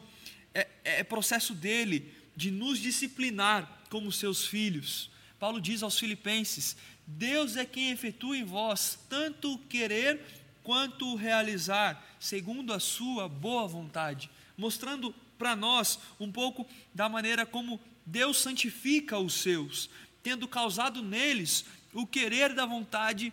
é, 0.53 0.67
é 0.83 1.05
processo 1.05 1.55
dele 1.55 2.13
de 2.35 2.51
nos 2.51 2.81
disciplinar 2.81 3.85
como 3.89 4.11
seus 4.11 4.45
filhos. 4.45 5.13
Paulo 5.39 5.61
diz 5.61 5.83
aos 5.83 5.99
Filipenses: 5.99 6.77
Deus 7.07 7.57
é 7.57 7.65
quem 7.65 7.91
efetua 7.91 8.37
em 8.37 8.45
vós 8.45 8.99
tanto 9.09 9.55
o 9.55 9.59
querer 9.59 10.21
quanto 10.63 11.15
realizar 11.15 12.05
segundo 12.19 12.73
a 12.73 12.81
sua 12.81 13.29
boa 13.29 13.69
vontade, 13.69 14.31
mostrando 14.57 15.15
para 15.39 15.55
nós 15.55 15.99
um 16.19 16.33
pouco 16.33 16.67
da 16.93 17.09
maneira 17.09 17.47
como 17.47 17.81
Deus 18.05 18.39
santifica 18.39 19.19
os 19.19 19.35
seus, 19.35 19.89
tendo 20.23 20.49
causado 20.49 21.03
neles 21.03 21.65
o 21.93 22.07
querer 22.07 22.55
da 22.55 22.67
vontade, 22.67 23.33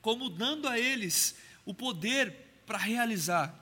como 0.00 0.28
dando 0.28 0.68
a 0.68 0.78
eles 0.78 1.36
o 1.64 1.72
poder 1.72 2.34
para 2.66 2.78
realizar. 2.78 3.54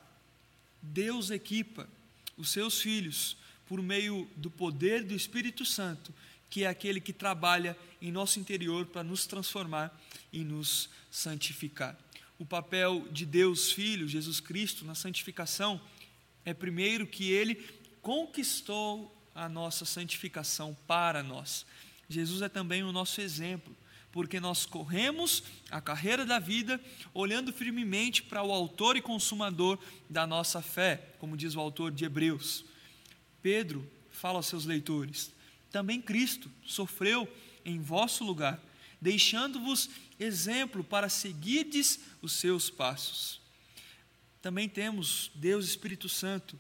Deus 0.80 1.30
equipa 1.30 1.88
os 2.36 2.50
seus 2.50 2.80
filhos 2.80 3.36
por 3.66 3.82
meio 3.82 4.28
do 4.36 4.50
poder 4.50 5.04
do 5.04 5.14
Espírito 5.14 5.64
Santo, 5.64 6.12
que 6.50 6.64
é 6.64 6.66
aquele 6.66 7.00
que 7.00 7.12
trabalha 7.12 7.78
em 8.02 8.10
nosso 8.10 8.40
interior 8.40 8.84
para 8.86 9.04
nos 9.04 9.24
transformar 9.24 9.96
e 10.32 10.42
nos 10.42 10.90
santificar. 11.10 11.96
O 12.38 12.44
papel 12.44 13.06
de 13.12 13.24
Deus 13.24 13.70
Filho, 13.70 14.08
Jesus 14.08 14.40
Cristo, 14.40 14.84
na 14.84 14.94
santificação, 14.94 15.80
é 16.44 16.52
primeiro 16.52 17.06
que 17.06 17.30
ele 17.30 17.54
conquistou 18.02 19.16
a 19.34 19.48
nossa 19.48 19.84
santificação 19.84 20.76
para 20.86 21.22
nós. 21.22 21.64
Jesus 22.08 22.42
é 22.42 22.48
também 22.48 22.82
o 22.82 22.90
nosso 22.90 23.20
exemplo, 23.20 23.76
porque 24.10 24.40
nós 24.40 24.66
corremos 24.66 25.44
a 25.70 25.80
carreira 25.80 26.26
da 26.26 26.40
vida 26.40 26.80
olhando 27.14 27.52
firmemente 27.52 28.22
para 28.22 28.42
o 28.42 28.50
Autor 28.50 28.96
e 28.96 29.02
Consumador 29.02 29.78
da 30.08 30.26
nossa 30.26 30.60
fé, 30.60 31.14
como 31.18 31.36
diz 31.36 31.54
o 31.54 31.60
autor 31.60 31.92
de 31.92 32.04
Hebreus. 32.04 32.64
Pedro 33.40 33.88
fala 34.10 34.38
aos 34.38 34.46
seus 34.46 34.64
leitores: 34.64 35.32
também 35.70 36.00
Cristo 36.00 36.50
sofreu 36.64 37.28
em 37.64 37.80
vosso 37.80 38.24
lugar, 38.24 38.60
deixando-vos 39.00 39.90
exemplo 40.18 40.82
para 40.82 41.08
seguirdes 41.08 42.00
os 42.20 42.32
seus 42.32 42.68
passos. 42.68 43.40
Também 44.42 44.68
temos 44.68 45.30
Deus 45.34 45.66
Espírito 45.66 46.08
Santo, 46.08 46.58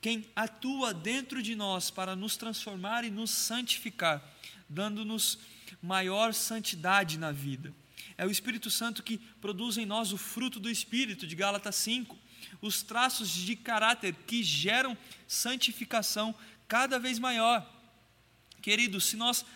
quem 0.00 0.26
atua 0.36 0.94
dentro 0.94 1.42
de 1.42 1.54
nós 1.54 1.90
para 1.90 2.14
nos 2.14 2.36
transformar 2.36 3.04
e 3.04 3.10
nos 3.10 3.30
santificar 3.30 4.22
dando-nos 4.68 5.38
maior 5.82 6.34
santidade 6.34 7.18
na 7.18 7.32
vida. 7.32 7.72
É 8.16 8.26
o 8.26 8.30
Espírito 8.30 8.70
Santo 8.70 9.02
que 9.02 9.18
produz 9.40 9.76
em 9.76 9.86
nós 9.86 10.12
o 10.12 10.18
fruto 10.18 10.58
do 10.58 10.70
Espírito, 10.70 11.26
de 11.26 11.36
Gálatas 11.36 11.76
5, 11.76 12.16
os 12.60 12.82
traços 12.82 13.28
de 13.30 13.54
caráter 13.54 14.14
que 14.26 14.42
geram 14.42 14.96
santificação 15.26 16.34
cada 16.66 16.98
vez 16.98 17.18
maior. 17.18 17.64
Queridos, 18.66 19.04
se 19.04 19.16
nós 19.16 19.46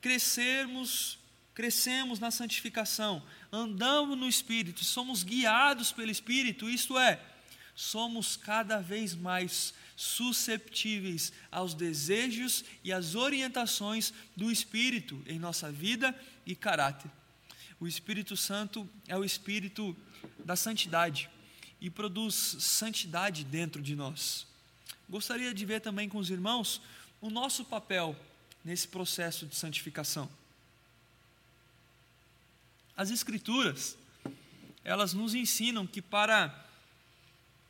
crescermos, 0.00 1.18
crescemos 1.52 2.18
na 2.18 2.30
santificação, 2.30 3.22
andamos 3.52 4.16
no 4.16 4.26
Espírito, 4.26 4.82
somos 4.82 5.22
guiados 5.22 5.92
pelo 5.92 6.10
Espírito, 6.10 6.70
isto 6.70 6.98
é, 6.98 7.20
somos 7.74 8.38
cada 8.38 8.80
vez 8.80 9.14
mais 9.14 9.74
susceptíveis 9.94 11.30
aos 11.52 11.74
desejos 11.74 12.64
e 12.82 12.90
às 12.90 13.14
orientações 13.14 14.14
do 14.34 14.50
Espírito 14.50 15.22
em 15.26 15.38
nossa 15.38 15.70
vida 15.70 16.18
e 16.46 16.56
caráter. 16.56 17.10
O 17.78 17.86
Espírito 17.86 18.34
Santo 18.34 18.88
é 19.06 19.14
o 19.14 19.26
Espírito 19.26 19.94
da 20.42 20.56
santidade 20.56 21.28
e 21.82 21.90
produz 21.90 22.56
santidade 22.60 23.44
dentro 23.44 23.82
de 23.82 23.94
nós. 23.94 24.46
Gostaria 25.06 25.52
de 25.52 25.66
ver 25.66 25.82
também 25.82 26.08
com 26.08 26.16
os 26.16 26.30
irmãos 26.30 26.80
o 27.20 27.28
nosso 27.28 27.62
papel 27.62 28.18
nesse 28.64 28.88
processo 28.88 29.46
de 29.46 29.54
santificação. 29.54 30.28
As 32.96 33.10
Escrituras, 33.10 33.98
elas 34.82 35.12
nos 35.12 35.34
ensinam 35.34 35.86
que 35.86 36.00
para 36.00 36.64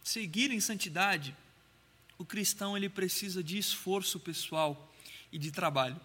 seguir 0.03 0.51
em 0.51 0.61
santidade, 0.61 1.35
o 2.19 2.25
cristão 2.25 2.77
ele 2.77 2.89
precisa 2.89 3.43
de 3.43 3.59
esforço 3.59 4.21
pessoal 4.21 4.93
e 5.33 5.39
de 5.39 5.51
trabalho. 5.51 6.01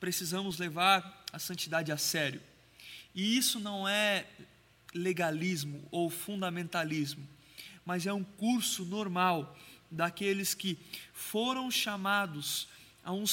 Precisamos 0.00 0.58
levar 0.58 1.24
a 1.32 1.38
santidade 1.38 1.92
a 1.92 1.98
sério. 1.98 2.40
E 3.14 3.36
isso 3.36 3.60
não 3.60 3.86
é 3.86 4.26
legalismo 4.94 5.86
ou 5.90 6.08
fundamentalismo, 6.08 7.26
mas 7.84 8.06
é 8.06 8.12
um 8.12 8.24
curso 8.24 8.84
normal 8.84 9.56
daqueles 9.90 10.54
que 10.54 10.78
foram 11.12 11.70
chamados 11.70 12.68
a 13.08 13.12
um, 13.12 13.24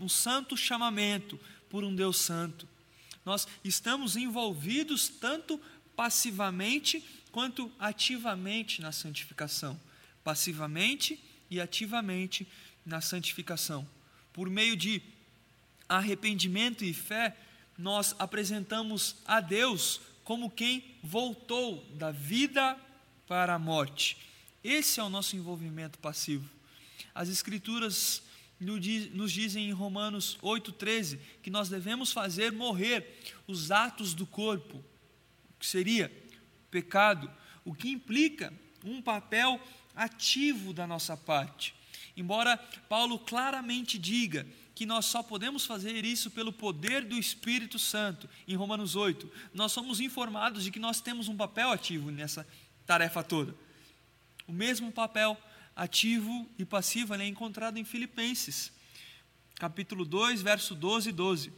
um 0.00 0.08
santo 0.08 0.56
chamamento 0.56 1.38
por 1.70 1.84
um 1.84 1.94
Deus 1.94 2.16
santo. 2.16 2.66
Nós 3.24 3.46
estamos 3.62 4.16
envolvidos 4.16 5.08
tanto 5.08 5.60
passivamente 5.94 7.04
quanto 7.30 7.70
ativamente 7.78 8.82
na 8.82 8.90
santificação. 8.90 9.80
Passivamente 10.24 11.22
e 11.48 11.60
ativamente 11.60 12.48
na 12.84 13.00
santificação. 13.00 13.88
Por 14.32 14.50
meio 14.50 14.76
de 14.76 15.00
arrependimento 15.88 16.84
e 16.84 16.92
fé, 16.92 17.36
nós 17.78 18.12
apresentamos 18.18 19.14
a 19.24 19.40
Deus 19.40 20.00
como 20.24 20.50
quem 20.50 20.82
voltou 21.00 21.86
da 21.94 22.10
vida 22.10 22.76
para 23.28 23.54
a 23.54 23.58
morte. 23.58 24.16
Esse 24.64 24.98
é 24.98 25.02
o 25.04 25.08
nosso 25.08 25.36
envolvimento 25.36 25.96
passivo. 26.00 26.50
As 27.14 27.28
Escrituras 27.28 28.25
nos 28.58 29.32
dizem 29.32 29.68
em 29.68 29.72
Romanos 29.72 30.38
8,13 30.42 31.18
que 31.42 31.50
nós 31.50 31.68
devemos 31.68 32.12
fazer 32.12 32.52
morrer 32.52 33.18
os 33.46 33.70
atos 33.70 34.14
do 34.14 34.26
corpo, 34.26 34.82
que 35.58 35.66
seria 35.66 36.10
pecado, 36.70 37.30
o 37.64 37.74
que 37.74 37.90
implica 37.90 38.52
um 38.84 39.02
papel 39.02 39.60
ativo 39.94 40.72
da 40.72 40.86
nossa 40.86 41.16
parte. 41.16 41.74
Embora 42.16 42.56
Paulo 42.88 43.18
claramente 43.18 43.98
diga 43.98 44.46
que 44.74 44.86
nós 44.86 45.06
só 45.06 45.22
podemos 45.22 45.64
fazer 45.64 46.04
isso 46.04 46.30
pelo 46.30 46.52
poder 46.52 47.04
do 47.04 47.18
Espírito 47.18 47.78
Santo, 47.78 48.28
em 48.46 48.54
Romanos 48.54 48.94
8, 48.94 49.30
nós 49.54 49.72
somos 49.72 50.00
informados 50.00 50.64
de 50.64 50.70
que 50.70 50.78
nós 50.78 51.00
temos 51.00 51.28
um 51.28 51.36
papel 51.36 51.70
ativo 51.70 52.10
nessa 52.10 52.46
tarefa 52.86 53.22
toda. 53.22 53.54
O 54.46 54.52
mesmo 54.52 54.92
papel 54.92 55.36
ativo 55.76 56.48
e 56.58 56.64
passivo 56.64 57.14
é 57.14 57.26
encontrado 57.26 57.76
em 57.76 57.84
Filipenses, 57.84 58.72
capítulo 59.56 60.06
2, 60.06 60.40
verso 60.40 60.74
12 60.74 61.10
e 61.10 61.12
12. 61.12 61.52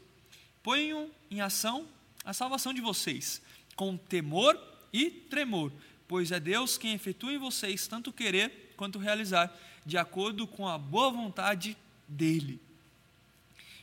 Ponham 0.63 1.09
em 1.31 1.41
ação 1.41 1.87
a 2.25 2.33
salvação 2.33 2.75
de 2.75 2.81
vocês, 2.81 3.41
com 3.77 3.97
temor 3.97 4.61
e 4.93 5.09
tremor, 5.09 5.73
pois 6.09 6.33
é 6.33 6.41
Deus 6.41 6.77
quem 6.77 6.95
efetua 6.95 7.33
em 7.33 7.39
vocês 7.39 7.87
tanto 7.87 8.13
querer 8.13 8.75
quanto 8.77 8.99
realizar, 8.99 9.57
de 9.87 9.97
acordo 9.97 10.47
com 10.47 10.67
a 10.67 10.77
boa 10.77 11.11
vontade 11.11 11.77
dEle. 12.09 12.61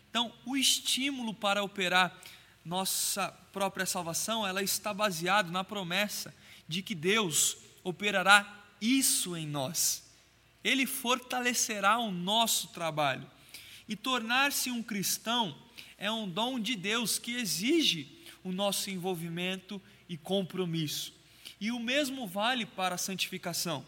Então, 0.10 0.34
o 0.46 0.56
estímulo 0.56 1.34
para 1.34 1.64
operar 1.64 2.16
nossa 2.64 3.30
própria 3.52 3.86
salvação, 3.86 4.46
ela 4.46 4.64
está 4.64 4.94
baseado 4.94 5.52
na 5.52 5.64
promessa 5.64 6.34
de 6.68 6.82
que 6.82 6.96
Deus 6.96 7.58
operará 7.84 8.66
isso 8.82 9.36
em 9.36 9.46
nós. 9.46 10.05
Ele 10.66 10.88
fortalecerá 10.88 12.00
o 12.00 12.10
nosso 12.10 12.70
trabalho. 12.70 13.30
E 13.88 13.96
tornar-se 13.96 14.72
um 14.72 14.82
cristão 14.82 15.56
é 15.96 16.12
um 16.12 16.28
dom 16.28 16.60
de 16.60 16.76
Deus 16.76 17.20
que 17.20 17.36
exige 17.36 18.08
o 18.44 18.52
nosso 18.52 18.90
envolvimento 18.90 19.80
e 20.10 20.18
compromisso. 20.18 21.14
E 21.62 21.72
o 21.72 21.80
mesmo 21.80 22.26
vale 22.26 22.66
para 22.66 22.96
a 22.96 22.98
santificação. 22.98 23.86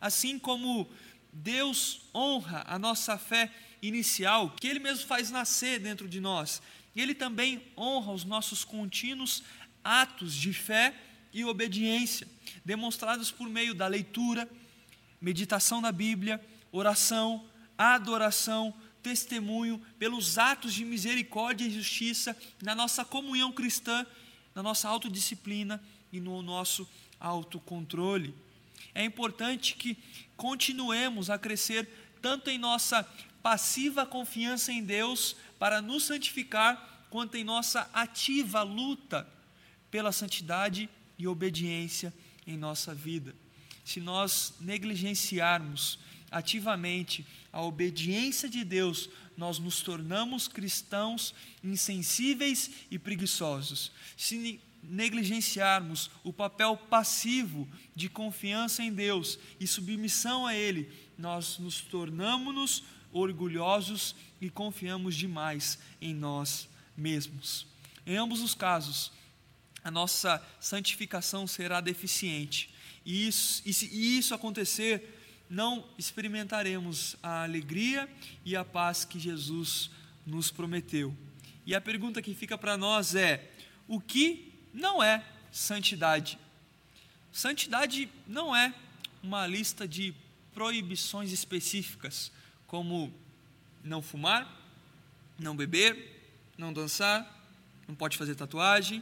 Assim 0.00 0.36
como 0.36 0.90
Deus 1.32 2.00
honra 2.12 2.64
a 2.66 2.76
nossa 2.76 3.16
fé 3.16 3.48
inicial, 3.80 4.50
que 4.50 4.66
Ele 4.66 4.80
mesmo 4.80 5.06
faz 5.06 5.30
nascer 5.30 5.78
dentro 5.78 6.08
de 6.08 6.20
nós, 6.20 6.60
Ele 6.96 7.14
também 7.14 7.62
honra 7.76 8.10
os 8.10 8.24
nossos 8.24 8.64
contínuos 8.64 9.44
atos 9.84 10.34
de 10.34 10.52
fé 10.52 10.92
e 11.32 11.44
obediência, 11.44 12.26
demonstrados 12.64 13.30
por 13.30 13.48
meio 13.48 13.74
da 13.74 13.86
leitura, 13.86 14.50
meditação 15.26 15.80
na 15.80 15.90
Bíblia, 15.90 16.40
oração, 16.70 17.44
adoração, 17.76 18.72
testemunho, 19.02 19.82
pelos 19.98 20.38
atos 20.38 20.72
de 20.72 20.84
misericórdia 20.84 21.64
e 21.66 21.70
justiça 21.72 22.36
na 22.62 22.76
nossa 22.76 23.04
comunhão 23.04 23.50
cristã, 23.50 24.06
na 24.54 24.62
nossa 24.62 24.88
autodisciplina 24.88 25.82
e 26.12 26.20
no 26.20 26.42
nosso 26.42 26.88
autocontrole. 27.18 28.36
É 28.94 29.04
importante 29.04 29.74
que 29.74 29.98
continuemos 30.36 31.28
a 31.28 31.36
crescer 31.36 31.88
tanto 32.22 32.48
em 32.48 32.56
nossa 32.56 33.02
passiva 33.42 34.06
confiança 34.06 34.70
em 34.70 34.84
Deus 34.84 35.34
para 35.58 35.82
nos 35.82 36.04
santificar, 36.04 37.04
quanto 37.10 37.36
em 37.36 37.42
nossa 37.42 37.90
ativa 37.92 38.62
luta 38.62 39.26
pela 39.90 40.12
santidade 40.12 40.88
e 41.18 41.26
obediência 41.26 42.14
em 42.46 42.56
nossa 42.56 42.94
vida. 42.94 43.34
Se 43.86 44.00
nós 44.00 44.52
negligenciarmos 44.58 45.96
ativamente 46.28 47.24
a 47.52 47.62
obediência 47.62 48.48
de 48.48 48.64
Deus, 48.64 49.08
nós 49.36 49.60
nos 49.60 49.80
tornamos 49.80 50.48
cristãos 50.48 51.32
insensíveis 51.62 52.68
e 52.90 52.98
preguiçosos. 52.98 53.92
Se 54.16 54.60
negligenciarmos 54.82 56.10
o 56.24 56.32
papel 56.32 56.76
passivo 56.76 57.68
de 57.94 58.08
confiança 58.08 58.82
em 58.82 58.92
Deus 58.92 59.38
e 59.60 59.68
submissão 59.68 60.48
a 60.48 60.52
Ele, 60.52 60.90
nós 61.16 61.56
nos 61.60 61.80
tornamos 61.80 62.82
orgulhosos 63.12 64.16
e 64.40 64.50
confiamos 64.50 65.14
demais 65.14 65.78
em 66.00 66.12
nós 66.12 66.68
mesmos. 66.96 67.68
Em 68.04 68.16
ambos 68.16 68.40
os 68.40 68.52
casos, 68.52 69.12
a 69.84 69.92
nossa 69.92 70.44
santificação 70.58 71.46
será 71.46 71.80
deficiente. 71.80 72.74
E, 73.06 73.28
isso, 73.28 73.62
e 73.64 73.72
se 73.72 73.86
isso 73.86 74.34
acontecer, 74.34 75.16
não 75.48 75.88
experimentaremos 75.96 77.14
a 77.22 77.44
alegria 77.44 78.08
e 78.44 78.56
a 78.56 78.64
paz 78.64 79.04
que 79.04 79.20
Jesus 79.20 79.88
nos 80.26 80.50
prometeu. 80.50 81.16
E 81.64 81.72
a 81.72 81.80
pergunta 81.80 82.20
que 82.20 82.34
fica 82.34 82.58
para 82.58 82.76
nós 82.76 83.14
é: 83.14 83.48
o 83.86 84.00
que 84.00 84.52
não 84.74 85.00
é 85.00 85.24
santidade? 85.52 86.36
Santidade 87.32 88.08
não 88.26 88.54
é 88.54 88.74
uma 89.22 89.46
lista 89.46 89.86
de 89.86 90.12
proibições 90.52 91.30
específicas, 91.30 92.32
como 92.66 93.14
não 93.84 94.02
fumar, 94.02 94.50
não 95.38 95.54
beber, 95.54 96.34
não 96.58 96.72
dançar, 96.72 97.24
não 97.86 97.94
pode 97.94 98.16
fazer 98.16 98.34
tatuagem. 98.34 99.00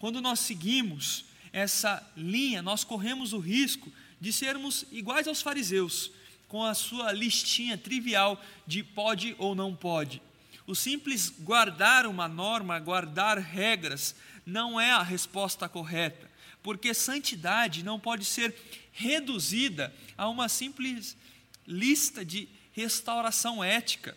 Quando 0.00 0.20
nós 0.20 0.40
seguimos 0.40 1.24
essa 1.52 2.02
linha, 2.16 2.62
nós 2.62 2.82
corremos 2.82 3.32
o 3.32 3.38
risco 3.38 3.92
de 4.20 4.32
sermos 4.32 4.84
iguais 4.90 5.28
aos 5.28 5.42
fariseus, 5.42 6.10
com 6.48 6.64
a 6.64 6.74
sua 6.74 7.12
listinha 7.12 7.76
trivial 7.76 8.42
de 8.66 8.82
pode 8.82 9.34
ou 9.38 9.54
não 9.54 9.74
pode. 9.74 10.22
O 10.66 10.74
simples 10.74 11.30
guardar 11.40 12.06
uma 12.06 12.28
norma, 12.28 12.78
guardar 12.78 13.38
regras, 13.38 14.14
não 14.46 14.80
é 14.80 14.92
a 14.92 15.02
resposta 15.02 15.68
correta, 15.68 16.30
porque 16.62 16.94
santidade 16.94 17.82
não 17.82 17.98
pode 17.98 18.24
ser 18.24 18.54
reduzida 18.92 19.94
a 20.16 20.28
uma 20.28 20.48
simples 20.48 21.16
lista 21.66 22.24
de 22.24 22.48
restauração 22.72 23.62
ética. 23.62 24.16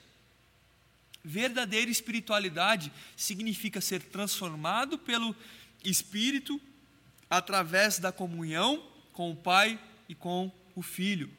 Verdadeira 1.24 1.90
espiritualidade 1.90 2.92
significa 3.16 3.82
ser 3.82 4.02
transformado 4.02 4.98
pelo 4.98 5.36
Espírito 5.84 6.62
através 7.38 8.00
da 8.00 8.12
comunhão 8.12 8.84
com 9.14 9.32
o 9.32 9.36
Pai 9.36 9.80
e 10.08 10.16
com 10.16 10.52
o 10.76 10.82
Filho. 10.82 11.30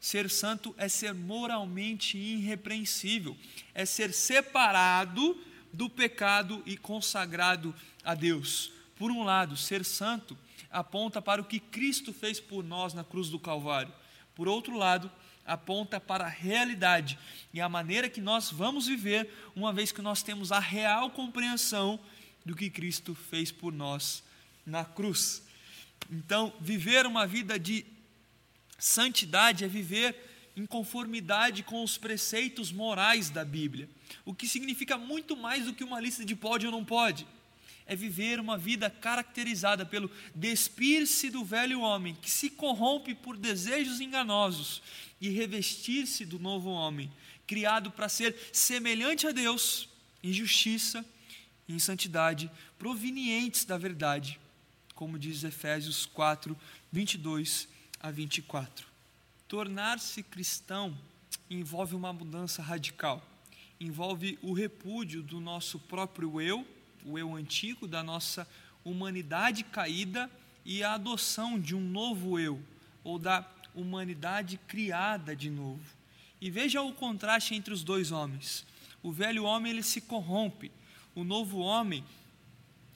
Ser 0.00 0.30
santo 0.30 0.74
é 0.78 0.88
ser 0.88 1.14
moralmente 1.14 2.16
irrepreensível, 2.16 3.36
é 3.74 3.84
ser 3.84 4.12
separado 4.12 5.36
do 5.72 5.90
pecado 5.90 6.62
e 6.64 6.76
consagrado 6.76 7.74
a 8.04 8.14
Deus. 8.14 8.72
Por 8.96 9.10
um 9.10 9.24
lado, 9.24 9.56
ser 9.56 9.84
santo 9.84 10.36
aponta 10.70 11.20
para 11.20 11.40
o 11.40 11.44
que 11.44 11.58
Cristo 11.58 12.12
fez 12.12 12.38
por 12.38 12.62
nós 12.62 12.94
na 12.94 13.04
cruz 13.04 13.28
do 13.28 13.38
Calvário. 13.38 13.92
Por 14.34 14.48
outro 14.48 14.76
lado, 14.76 15.10
aponta 15.44 16.00
para 16.00 16.24
a 16.24 16.28
realidade 16.28 17.18
e 17.52 17.60
a 17.60 17.68
maneira 17.68 18.08
que 18.08 18.20
nós 18.20 18.50
vamos 18.50 18.86
viver, 18.86 19.30
uma 19.54 19.72
vez 19.72 19.92
que 19.92 20.02
nós 20.02 20.22
temos 20.22 20.52
a 20.52 20.58
real 20.58 21.10
compreensão 21.10 21.98
do 22.44 22.54
que 22.54 22.68
Cristo 22.68 23.14
fez 23.14 23.50
por 23.50 23.72
nós 23.72 24.22
na 24.64 24.84
cruz. 24.84 25.45
Então, 26.10 26.52
viver 26.60 27.06
uma 27.06 27.26
vida 27.26 27.58
de 27.58 27.84
santidade 28.78 29.64
é 29.64 29.68
viver 29.68 30.14
em 30.56 30.64
conformidade 30.64 31.62
com 31.62 31.82
os 31.82 31.98
preceitos 31.98 32.72
morais 32.72 33.28
da 33.28 33.44
Bíblia, 33.44 33.88
o 34.24 34.34
que 34.34 34.48
significa 34.48 34.96
muito 34.96 35.36
mais 35.36 35.66
do 35.66 35.74
que 35.74 35.84
uma 35.84 36.00
lista 36.00 36.24
de 36.24 36.34
pode 36.34 36.64
ou 36.64 36.72
não 36.72 36.84
pode. 36.84 37.26
É 37.84 37.94
viver 37.94 38.40
uma 38.40 38.56
vida 38.56 38.88
caracterizada 38.88 39.84
pelo 39.84 40.10
despir-se 40.34 41.30
do 41.30 41.44
velho 41.44 41.80
homem, 41.80 42.16
que 42.20 42.30
se 42.30 42.50
corrompe 42.50 43.14
por 43.14 43.36
desejos 43.36 44.00
enganosos, 44.00 44.82
e 45.20 45.28
revestir-se 45.28 46.24
do 46.24 46.38
novo 46.38 46.70
homem, 46.70 47.10
criado 47.46 47.90
para 47.90 48.08
ser 48.08 48.36
semelhante 48.52 49.26
a 49.26 49.32
Deus 49.32 49.88
em 50.22 50.32
justiça 50.32 51.04
e 51.68 51.74
em 51.74 51.78
santidade, 51.78 52.50
provenientes 52.78 53.64
da 53.64 53.78
verdade, 53.78 54.38
como 54.96 55.16
diz 55.16 55.44
Efésios 55.44 56.06
4, 56.06 56.58
22 56.90 57.68
a 58.00 58.10
24. 58.10 58.84
Tornar-se 59.46 60.24
cristão 60.24 60.98
envolve 61.48 61.94
uma 61.94 62.12
mudança 62.12 62.60
radical, 62.60 63.24
envolve 63.78 64.36
o 64.42 64.52
repúdio 64.52 65.22
do 65.22 65.38
nosso 65.38 65.78
próprio 65.78 66.40
eu 66.40 66.66
o 67.06 67.16
eu 67.16 67.34
antigo 67.34 67.86
da 67.86 68.02
nossa 68.02 68.46
humanidade 68.84 69.62
caída 69.62 70.28
e 70.64 70.82
a 70.82 70.94
adoção 70.94 71.58
de 71.58 71.74
um 71.74 71.80
novo 71.80 72.38
eu, 72.38 72.60
ou 73.04 73.18
da 73.18 73.48
humanidade 73.74 74.58
criada 74.66 75.34
de 75.36 75.48
novo. 75.48 75.84
E 76.40 76.50
veja 76.50 76.82
o 76.82 76.92
contraste 76.92 77.54
entre 77.54 77.72
os 77.72 77.84
dois 77.84 78.10
homens. 78.10 78.66
O 79.02 79.12
velho 79.12 79.44
homem 79.44 79.70
ele 79.70 79.82
se 79.82 80.00
corrompe, 80.00 80.72
o 81.14 81.22
novo 81.22 81.58
homem 81.58 82.04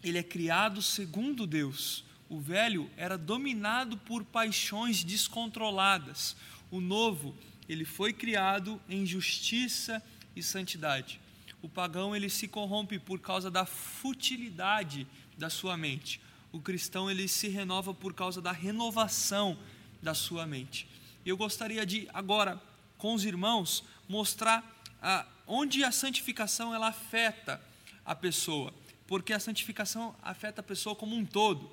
ele 0.02 0.18
é 0.18 0.22
criado 0.22 0.82
segundo 0.82 1.46
Deus. 1.46 2.04
O 2.28 2.40
velho 2.40 2.90
era 2.96 3.18
dominado 3.18 3.96
por 3.96 4.24
paixões 4.24 5.02
descontroladas. 5.02 6.36
O 6.70 6.80
novo, 6.80 7.36
ele 7.68 7.84
foi 7.84 8.12
criado 8.12 8.80
em 8.88 9.04
justiça 9.04 10.02
e 10.34 10.42
santidade 10.42 11.20
o 11.62 11.68
pagão 11.68 12.16
ele 12.16 12.30
se 12.30 12.48
corrompe 12.48 12.98
por 12.98 13.20
causa 13.20 13.50
da 13.50 13.64
futilidade 13.64 15.06
da 15.36 15.50
sua 15.50 15.76
mente. 15.76 16.20
O 16.52 16.60
cristão 16.60 17.10
ele 17.10 17.28
se 17.28 17.48
renova 17.48 17.92
por 17.92 18.14
causa 18.14 18.40
da 18.40 18.52
renovação 18.52 19.58
da 20.02 20.14
sua 20.14 20.46
mente. 20.46 20.88
Eu 21.24 21.36
gostaria 21.36 21.84
de 21.84 22.08
agora 22.12 22.60
com 22.96 23.14
os 23.14 23.24
irmãos 23.24 23.84
mostrar 24.08 24.82
a, 25.02 25.26
onde 25.46 25.84
a 25.84 25.92
santificação 25.92 26.74
ela 26.74 26.88
afeta 26.88 27.60
a 28.04 28.14
pessoa, 28.14 28.72
porque 29.10 29.32
a 29.32 29.40
santificação 29.40 30.14
afeta 30.22 30.60
a 30.60 30.62
pessoa 30.62 30.94
como 30.94 31.16
um 31.16 31.26
todo. 31.26 31.68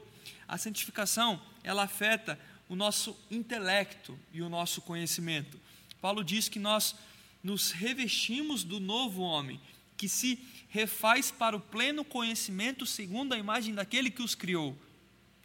A 0.47 0.57
santificação 0.57 1.39
ela 1.63 1.83
afeta 1.83 2.37
o 2.67 2.75
nosso 2.75 3.15
intelecto 3.29 4.17
e 4.33 4.41
o 4.41 4.49
nosso 4.49 4.81
conhecimento. 4.81 5.61
Paulo 6.01 6.23
diz 6.23 6.49
que 6.49 6.57
nós 6.57 6.95
nos 7.43 7.69
revestimos 7.69 8.63
do 8.63 8.79
novo 8.79 9.21
homem 9.21 9.61
que 9.95 10.09
se 10.09 10.39
refaz 10.69 11.29
para 11.29 11.55
o 11.55 11.59
pleno 11.59 12.03
conhecimento 12.03 12.87
segundo 12.87 13.33
a 13.33 13.37
imagem 13.37 13.75
daquele 13.75 14.09
que 14.09 14.23
os 14.23 14.33
criou. 14.33 14.75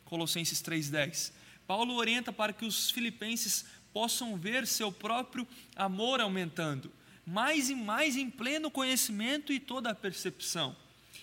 Colossenses 0.07 0.63
3:10. 0.63 1.31
Paulo 1.67 1.95
orienta 1.97 2.33
para 2.33 2.55
que 2.55 2.65
os 2.65 2.91
filipenses 2.91 3.67
possam 3.93 4.35
ver 4.39 4.67
seu 4.67 4.91
próprio 4.91 5.47
amor 5.77 6.23
aumentando, 6.23 6.91
mais 7.27 7.69
e 7.69 7.75
mais 7.75 8.17
em 8.17 8.31
pleno 8.31 8.71
conhecimento 8.71 9.53
e 9.53 9.61
toda 9.61 9.91
a 9.91 9.95
percepção. 9.95 10.75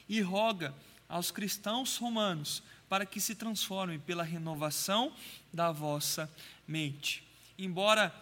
E 0.07 0.21
roga 0.21 0.73
aos 1.07 1.31
cristãos 1.31 1.97
romanos 1.97 2.61
para 2.87 3.05
que 3.05 3.19
se 3.19 3.35
transformem 3.35 3.99
pela 3.99 4.23
renovação 4.23 5.13
da 5.53 5.71
vossa 5.71 6.31
mente. 6.67 7.23
Embora 7.57 8.13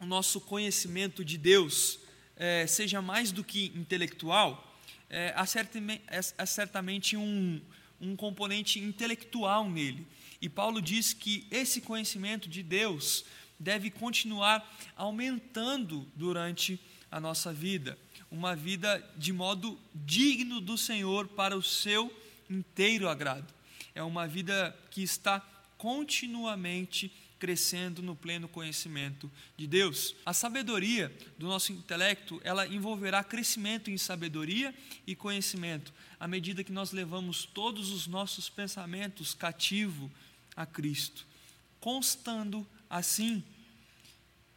o 0.00 0.06
nosso 0.06 0.40
conhecimento 0.40 1.24
de 1.24 1.38
Deus 1.38 2.00
é, 2.36 2.66
seja 2.66 3.00
mais 3.00 3.30
do 3.30 3.44
que 3.44 3.66
intelectual, 3.76 4.76
é, 5.08 5.32
há, 5.36 5.46
certamente, 5.46 6.02
há 6.36 6.46
certamente 6.46 7.16
um, 7.16 7.60
um 8.00 8.16
componente 8.16 8.80
intelectual 8.80 9.68
nele. 9.68 10.06
E 10.40 10.48
Paulo 10.48 10.82
diz 10.82 11.12
que 11.12 11.46
esse 11.50 11.80
conhecimento 11.80 12.48
de 12.48 12.62
Deus 12.62 13.24
deve 13.58 13.90
continuar 13.90 14.68
aumentando 14.96 16.08
durante 16.16 16.80
a 17.10 17.20
nossa 17.20 17.52
vida, 17.52 17.96
uma 18.32 18.56
vida 18.56 19.06
de 19.14 19.30
modo 19.30 19.78
digno 19.94 20.58
do 20.58 20.78
Senhor 20.78 21.28
para 21.28 21.54
o 21.54 21.62
seu 21.62 22.10
inteiro 22.48 23.06
agrado. 23.06 23.52
É 23.94 24.02
uma 24.02 24.26
vida 24.26 24.74
que 24.90 25.02
está 25.02 25.38
continuamente 25.76 27.12
crescendo 27.38 28.00
no 28.00 28.16
pleno 28.16 28.48
conhecimento 28.48 29.30
de 29.54 29.66
Deus. 29.66 30.14
A 30.24 30.32
sabedoria 30.32 31.14
do 31.36 31.46
nosso 31.46 31.72
intelecto, 31.72 32.40
ela 32.42 32.66
envolverá 32.66 33.22
crescimento 33.22 33.90
em 33.90 33.98
sabedoria 33.98 34.74
e 35.06 35.14
conhecimento, 35.14 35.92
à 36.18 36.26
medida 36.26 36.64
que 36.64 36.72
nós 36.72 36.90
levamos 36.90 37.44
todos 37.44 37.90
os 37.90 38.06
nossos 38.06 38.48
pensamentos 38.48 39.34
cativo 39.34 40.10
a 40.56 40.64
Cristo, 40.64 41.26
constando 41.80 42.66
assim 42.88 43.44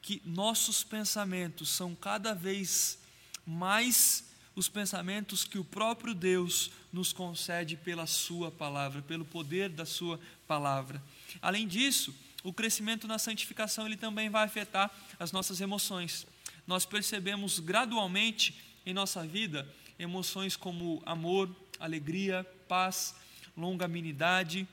que 0.02 0.22
nossos 0.24 0.84
pensamentos 0.84 1.70
são 1.70 1.94
cada 1.94 2.34
vez 2.34 3.00
mais 3.46 4.26
os 4.56 4.70
pensamentos 4.70 5.44
que 5.44 5.60
o 5.60 5.66
próprio 5.66 6.14
Deus 6.14 6.72
nos 6.92 7.12
concede 7.12 7.76
pela 7.76 8.08
Sua 8.08 8.50
palavra, 8.50 9.02
pelo 9.02 9.26
poder 9.26 9.70
da 9.70 9.86
Sua 9.86 10.20
palavra. 10.48 11.02
Além 11.42 11.68
disso, 11.68 12.16
o 12.44 12.54
crescimento 12.54 13.08
na 13.08 13.18
santificação 13.18 13.86
ele 13.86 13.98
também 13.98 14.30
vai 14.30 14.46
afetar 14.46 14.90
as 15.20 15.32
nossas 15.32 15.60
emoções. 15.60 16.26
Nós 16.66 16.86
percebemos 16.86 17.60
gradualmente 17.60 18.56
em 18.86 18.94
nossa 18.94 19.26
vida 19.26 19.68
emoções 20.00 20.56
como 20.56 21.02
amor, 21.06 21.54
alegria, 21.80 22.46
paz, 22.68 23.16
longanimidade, 23.58 24.68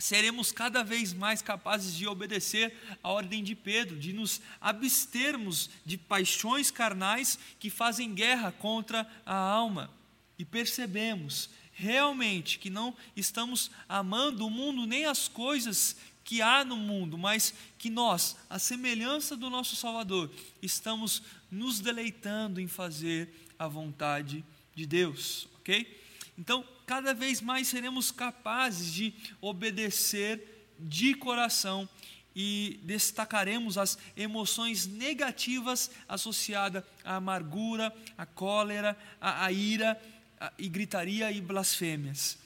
seremos 0.00 0.50
cada 0.50 0.82
vez 0.82 1.12
mais 1.12 1.42
capazes 1.42 1.94
de 1.94 2.08
obedecer 2.08 2.74
a 3.02 3.10
ordem 3.10 3.44
de 3.44 3.54
Pedro, 3.54 3.98
de 3.98 4.12
nos 4.12 4.40
abstermos 4.60 5.70
de 5.84 5.96
paixões 5.96 6.70
carnais 6.70 7.38
que 7.58 7.70
fazem 7.70 8.14
guerra 8.14 8.50
contra 8.50 9.06
a 9.24 9.34
alma. 9.34 9.90
E 10.38 10.44
percebemos 10.44 11.50
realmente 11.72 12.58
que 12.58 12.70
não 12.70 12.96
estamos 13.14 13.70
amando 13.88 14.46
o 14.46 14.50
mundo 14.50 14.86
nem 14.86 15.04
as 15.04 15.28
coisas 15.28 15.96
que 16.24 16.40
há 16.40 16.64
no 16.64 16.76
mundo, 16.76 17.18
mas 17.18 17.52
que 17.76 17.90
nós, 17.90 18.36
a 18.48 18.58
semelhança 18.58 19.36
do 19.36 19.50
nosso 19.50 19.76
Salvador, 19.76 20.30
estamos 20.62 21.22
nos 21.50 21.80
deleitando 21.80 22.60
em 22.60 22.68
fazer 22.68 23.28
a 23.58 23.66
vontade 23.66 24.44
de 24.74 24.86
Deus, 24.86 25.48
ok? 25.56 26.00
Então, 26.38 26.64
cada 26.90 27.14
vez 27.14 27.40
mais 27.40 27.68
seremos 27.68 28.10
capazes 28.10 28.92
de 28.92 29.14
obedecer 29.40 30.66
de 30.76 31.14
coração 31.14 31.88
e 32.34 32.80
destacaremos 32.82 33.78
as 33.78 33.96
emoções 34.16 34.88
negativas 34.88 35.88
associadas 36.08 36.82
à 37.04 37.14
amargura, 37.14 37.94
à 38.18 38.26
cólera, 38.26 38.98
à, 39.20 39.44
à 39.44 39.52
ira, 39.52 40.02
à, 40.40 40.52
e 40.58 40.68
gritaria 40.68 41.30
e 41.30 41.40
blasfêmias. 41.40 42.36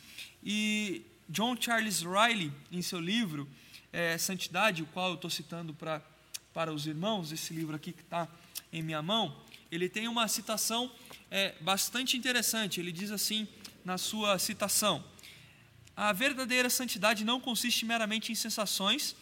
E 0.45 1.01
John 1.27 1.57
Charles 1.59 2.03
Riley, 2.03 2.53
em 2.71 2.83
seu 2.83 3.01
livro 3.01 3.49
é, 3.91 4.19
Santidade, 4.19 4.83
o 4.83 4.87
qual 4.89 5.09
eu 5.09 5.15
estou 5.15 5.31
citando 5.31 5.73
pra, 5.73 6.03
para 6.53 6.71
os 6.71 6.87
irmãos, 6.87 7.33
esse 7.33 7.55
livro 7.55 7.75
aqui 7.75 7.93
que 7.93 8.03
está 8.03 8.29
em 8.71 8.83
minha 8.83 9.01
mão, 9.01 9.35
ele 9.73 9.89
tem 9.89 10.07
uma 10.07 10.29
citação 10.29 10.93
é, 11.31 11.55
bastante 11.63 12.15
interessante. 12.19 12.79
Ele 12.79 12.93
diz 12.93 13.11
assim 13.11 13.49
na 13.85 13.99
sua 13.99 14.39
citação: 14.39 15.05
A 15.97 16.13
verdadeira 16.13 16.71
santidade 16.71 17.25
não 17.25 17.41
consiste 17.41 17.85
meramente 17.85 18.33
em 18.33 18.35
sensações 18.35 19.15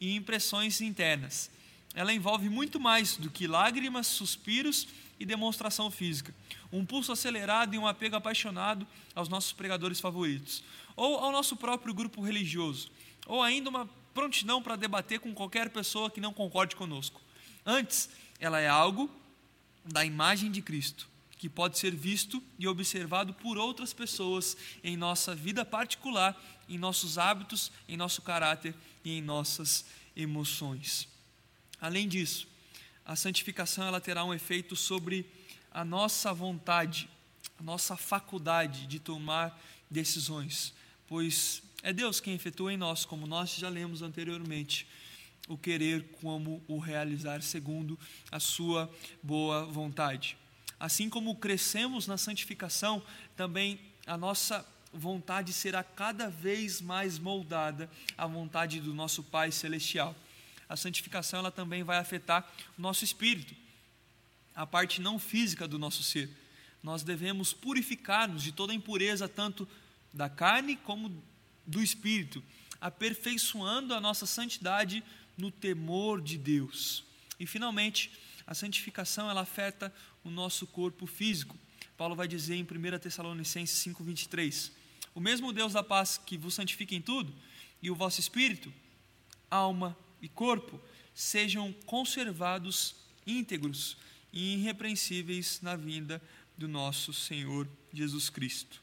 e 0.00 0.14
impressões 0.14 0.80
internas. 0.80 1.50
Ela 1.94 2.12
envolve 2.12 2.48
muito 2.48 2.80
mais 2.80 3.16
do 3.16 3.30
que 3.30 3.46
lágrimas, 3.46 4.06
suspiros 4.06 4.88
e 5.18 5.24
demonstração 5.24 5.90
física. 5.90 6.34
Um 6.72 6.84
pulso 6.84 7.12
acelerado 7.12 7.74
e 7.74 7.78
um 7.78 7.86
apego 7.86 8.16
apaixonado 8.16 8.86
aos 9.14 9.28
nossos 9.28 9.52
pregadores 9.52 10.00
favoritos, 10.00 10.64
ou 10.96 11.18
ao 11.18 11.30
nosso 11.30 11.56
próprio 11.56 11.94
grupo 11.94 12.20
religioso, 12.20 12.90
ou 13.26 13.42
ainda 13.42 13.70
uma 13.70 13.88
prontidão 14.12 14.62
para 14.62 14.76
debater 14.76 15.20
com 15.20 15.32
qualquer 15.32 15.70
pessoa 15.70 16.10
que 16.10 16.20
não 16.20 16.32
concorde 16.32 16.76
conosco. 16.76 17.20
Antes, 17.64 18.08
ela 18.38 18.60
é 18.60 18.68
algo 18.68 19.10
da 19.84 20.04
imagem 20.04 20.50
de 20.50 20.62
Cristo, 20.62 21.08
que 21.36 21.48
pode 21.48 21.78
ser 21.78 21.94
visto 21.94 22.42
e 22.58 22.66
observado 22.66 23.34
por 23.34 23.58
outras 23.58 23.92
pessoas 23.92 24.56
em 24.82 24.96
nossa 24.96 25.34
vida 25.34 25.64
particular, 25.64 26.40
em 26.68 26.78
nossos 26.78 27.18
hábitos, 27.18 27.70
em 27.88 27.96
nosso 27.96 28.22
caráter 28.22 28.74
e 29.04 29.18
em 29.18 29.22
nossas 29.22 29.84
emoções. 30.16 31.08
Além 31.80 32.08
disso, 32.08 32.48
a 33.04 33.16
santificação 33.16 33.86
ela 33.86 34.00
terá 34.00 34.24
um 34.24 34.32
efeito 34.32 34.74
sobre 34.74 35.26
a 35.70 35.84
nossa 35.84 36.32
vontade, 36.32 37.08
a 37.58 37.62
nossa 37.62 37.96
faculdade 37.96 38.86
de 38.86 38.98
tomar 38.98 39.60
decisões, 39.90 40.72
pois 41.06 41.62
é 41.82 41.92
Deus 41.92 42.20
quem 42.20 42.34
efetua 42.34 42.72
em 42.72 42.76
nós, 42.76 43.04
como 43.04 43.26
nós 43.26 43.54
já 43.54 43.68
lemos 43.68 44.00
anteriormente, 44.00 44.86
o 45.46 45.58
querer 45.58 46.02
como 46.22 46.64
o 46.66 46.78
realizar 46.78 47.42
segundo 47.42 47.98
a 48.30 48.40
sua 48.40 48.90
boa 49.22 49.66
vontade. 49.66 50.38
Assim 50.78 51.08
como 51.08 51.36
crescemos 51.36 52.06
na 52.06 52.16
santificação, 52.16 53.02
também 53.36 53.80
a 54.06 54.16
nossa 54.16 54.66
vontade 54.92 55.52
será 55.52 55.82
cada 55.82 56.28
vez 56.30 56.80
mais 56.80 57.18
moldada 57.18 57.90
à 58.16 58.26
vontade 58.26 58.80
do 58.80 58.94
nosso 58.94 59.22
Pai 59.22 59.50
celestial. 59.50 60.14
A 60.68 60.76
santificação 60.76 61.40
ela 61.40 61.50
também 61.50 61.82
vai 61.82 61.98
afetar 61.98 62.50
o 62.78 62.80
nosso 62.80 63.04
espírito, 63.04 63.54
a 64.54 64.66
parte 64.66 65.00
não 65.00 65.18
física 65.18 65.66
do 65.66 65.78
nosso 65.78 66.02
ser. 66.02 66.30
Nós 66.82 67.02
devemos 67.02 67.52
purificar-nos 67.52 68.42
de 68.42 68.52
toda 68.52 68.74
impureza, 68.74 69.28
tanto 69.28 69.68
da 70.12 70.28
carne 70.28 70.76
como 70.76 71.22
do 71.66 71.82
espírito, 71.82 72.42
aperfeiçoando 72.80 73.94
a 73.94 74.00
nossa 74.00 74.26
santidade 74.26 75.02
no 75.36 75.50
temor 75.50 76.20
de 76.20 76.38
Deus. 76.38 77.04
E 77.40 77.46
finalmente, 77.46 78.12
a 78.46 78.54
santificação 78.54 79.30
ela 79.30 79.42
afeta 79.42 79.92
o 80.22 80.30
nosso 80.30 80.66
corpo 80.66 81.06
físico. 81.06 81.56
Paulo 81.96 82.14
vai 82.14 82.28
dizer 82.28 82.54
em 82.56 82.64
1 82.64 82.98
Tessalonicenses 82.98 83.76
5:23: 83.78 84.72
O 85.14 85.20
mesmo 85.20 85.52
Deus 85.52 85.72
da 85.72 85.82
paz 85.82 86.18
que 86.18 86.36
vos 86.36 86.54
santifica 86.54 86.94
em 86.94 87.00
tudo, 87.00 87.34
e 87.82 87.90
o 87.90 87.94
vosso 87.94 88.20
espírito, 88.20 88.72
alma 89.50 89.96
e 90.20 90.28
corpo 90.28 90.80
sejam 91.14 91.72
conservados 91.86 92.96
íntegros 93.26 93.96
e 94.32 94.54
irrepreensíveis 94.54 95.60
na 95.62 95.76
vinda 95.76 96.20
do 96.56 96.66
nosso 96.66 97.12
Senhor 97.12 97.68
Jesus 97.92 98.28
Cristo. 98.30 98.82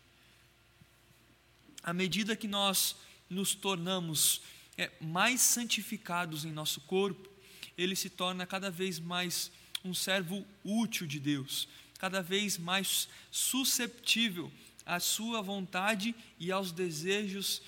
À 1.83 1.93
medida 1.93 2.35
que 2.35 2.47
nós 2.47 2.95
nos 3.29 3.55
tornamos 3.55 4.41
é, 4.77 4.91
mais 5.01 5.41
santificados 5.41 6.45
em 6.45 6.51
nosso 6.51 6.81
corpo, 6.81 7.30
ele 7.81 7.95
se 7.95 8.09
torna 8.09 8.45
cada 8.45 8.69
vez 8.69 8.99
mais 8.99 9.51
um 9.83 9.93
servo 9.93 10.45
útil 10.63 11.07
de 11.07 11.19
Deus, 11.19 11.67
cada 11.97 12.21
vez 12.21 12.57
mais 12.57 13.09
susceptível 13.31 14.51
à 14.85 14.99
sua 14.99 15.41
vontade 15.41 16.13
e 16.39 16.51
aos 16.51 16.71
desejos 16.71 17.61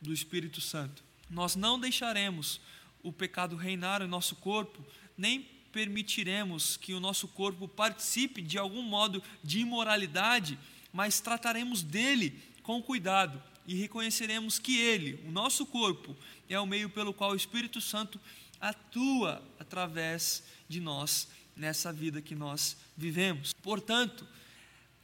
do 0.00 0.12
Espírito 0.12 0.60
Santo. 0.60 1.04
Nós 1.28 1.54
não 1.54 1.78
deixaremos 1.78 2.60
o 3.02 3.12
pecado 3.12 3.54
reinar 3.54 4.00
em 4.00 4.08
nosso 4.08 4.36
corpo, 4.36 4.82
nem 5.18 5.42
permitiremos 5.70 6.78
que 6.78 6.94
o 6.94 7.00
nosso 7.00 7.28
corpo 7.28 7.68
participe 7.68 8.40
de 8.40 8.56
algum 8.56 8.82
modo 8.82 9.22
de 9.44 9.60
imoralidade, 9.60 10.58
mas 10.92 11.20
trataremos 11.20 11.82
dele 11.82 12.42
com 12.62 12.82
cuidado 12.82 13.42
e 13.66 13.74
reconheceremos 13.74 14.58
que 14.58 14.78
ele, 14.78 15.22
o 15.26 15.30
nosso 15.30 15.66
corpo, 15.66 16.16
é 16.48 16.58
o 16.58 16.66
meio 16.66 16.88
pelo 16.90 17.14
qual 17.14 17.32
o 17.32 17.36
Espírito 17.36 17.80
Santo 17.80 18.20
atua 18.62 19.42
através 19.58 20.44
de 20.68 20.80
nós 20.80 21.28
nessa 21.56 21.92
vida 21.92 22.22
que 22.22 22.34
nós 22.34 22.76
vivemos. 22.96 23.52
Portanto, 23.62 24.26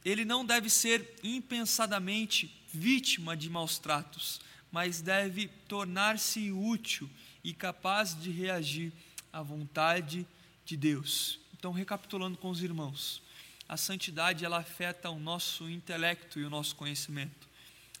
ele 0.03 0.23
não 0.23 0.45
deve 0.45 0.69
ser 0.69 1.19
impensadamente 1.21 2.55
vítima 2.73 3.35
de 3.35 3.49
maus 3.49 3.77
tratos, 3.77 4.39
mas 4.71 5.01
deve 5.01 5.49
tornar-se 5.67 6.51
útil 6.51 7.09
e 7.43 7.53
capaz 7.53 8.19
de 8.19 8.31
reagir 8.31 8.93
à 9.33 9.41
vontade 9.41 10.25
de 10.65 10.77
Deus. 10.77 11.39
Então, 11.53 11.73
recapitulando 11.73 12.37
com 12.37 12.49
os 12.49 12.63
irmãos, 12.63 13.21
a 13.67 13.75
santidade 13.75 14.45
ela 14.45 14.59
afeta 14.59 15.09
o 15.09 15.19
nosso 15.19 15.69
intelecto 15.69 16.39
e 16.39 16.45
o 16.45 16.49
nosso 16.49 16.75
conhecimento. 16.75 17.49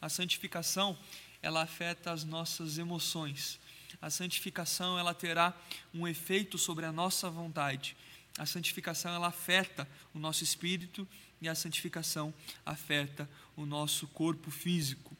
A 0.01 0.07
santificação 0.07 0.97
ela 1.41 1.61
afeta 1.61 2.11
as 2.11 2.23
nossas 2.23 2.77
emoções. 2.77 3.59
A 4.01 4.09
santificação 4.09 4.97
ela 4.97 5.13
terá 5.13 5.53
um 5.93 6.07
efeito 6.07 6.57
sobre 6.57 6.85
a 6.85 6.91
nossa 6.91 7.29
vontade. 7.29 7.95
A 8.37 8.45
santificação 8.45 9.13
ela 9.13 9.27
afeta 9.27 9.87
o 10.13 10.19
nosso 10.19 10.43
espírito 10.43 11.07
e 11.41 11.49
a 11.49 11.55
santificação 11.55 12.33
afeta 12.65 13.29
o 13.55 13.65
nosso 13.65 14.07
corpo 14.07 14.51
físico. 14.51 15.15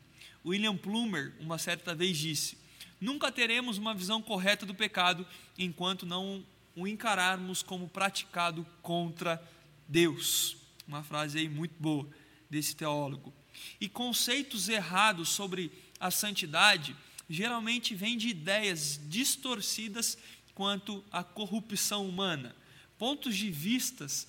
William 0.46 0.78
Plumer 0.78 1.34
uma 1.40 1.58
certa 1.58 1.94
vez 1.94 2.18
disse: 2.18 2.58
Nunca 3.00 3.32
teremos 3.32 3.78
uma 3.78 3.94
visão 3.94 4.22
correta 4.22 4.66
do 4.66 4.76
pecado 4.76 5.26
enquanto 5.58 6.06
não 6.06 6.46
o 6.76 6.88
encararmos 6.88 7.62
como 7.62 7.90
praticado 7.90 8.66
contra 8.82 9.42
Deus. 9.88 10.58
Uma 10.88 11.04
frase 11.04 11.40
aí 11.40 11.50
muito 11.50 11.76
boa 11.80 12.08
desse 12.50 12.76
teólogo. 12.76 13.34
E 13.80 13.90
conceitos 13.90 14.70
errados 14.70 15.30
sobre 15.30 15.72
a 16.00 16.10
santidade 16.10 16.96
geralmente 17.30 17.94
vêm 17.94 18.18
de 18.18 18.30
ideias 18.30 19.00
distorcidas 19.06 20.18
quanto 20.54 21.04
à 21.12 21.24
corrupção 21.24 22.08
humana 22.08 22.56
pontos 23.00 23.38
de 23.38 23.50
vistas 23.50 24.28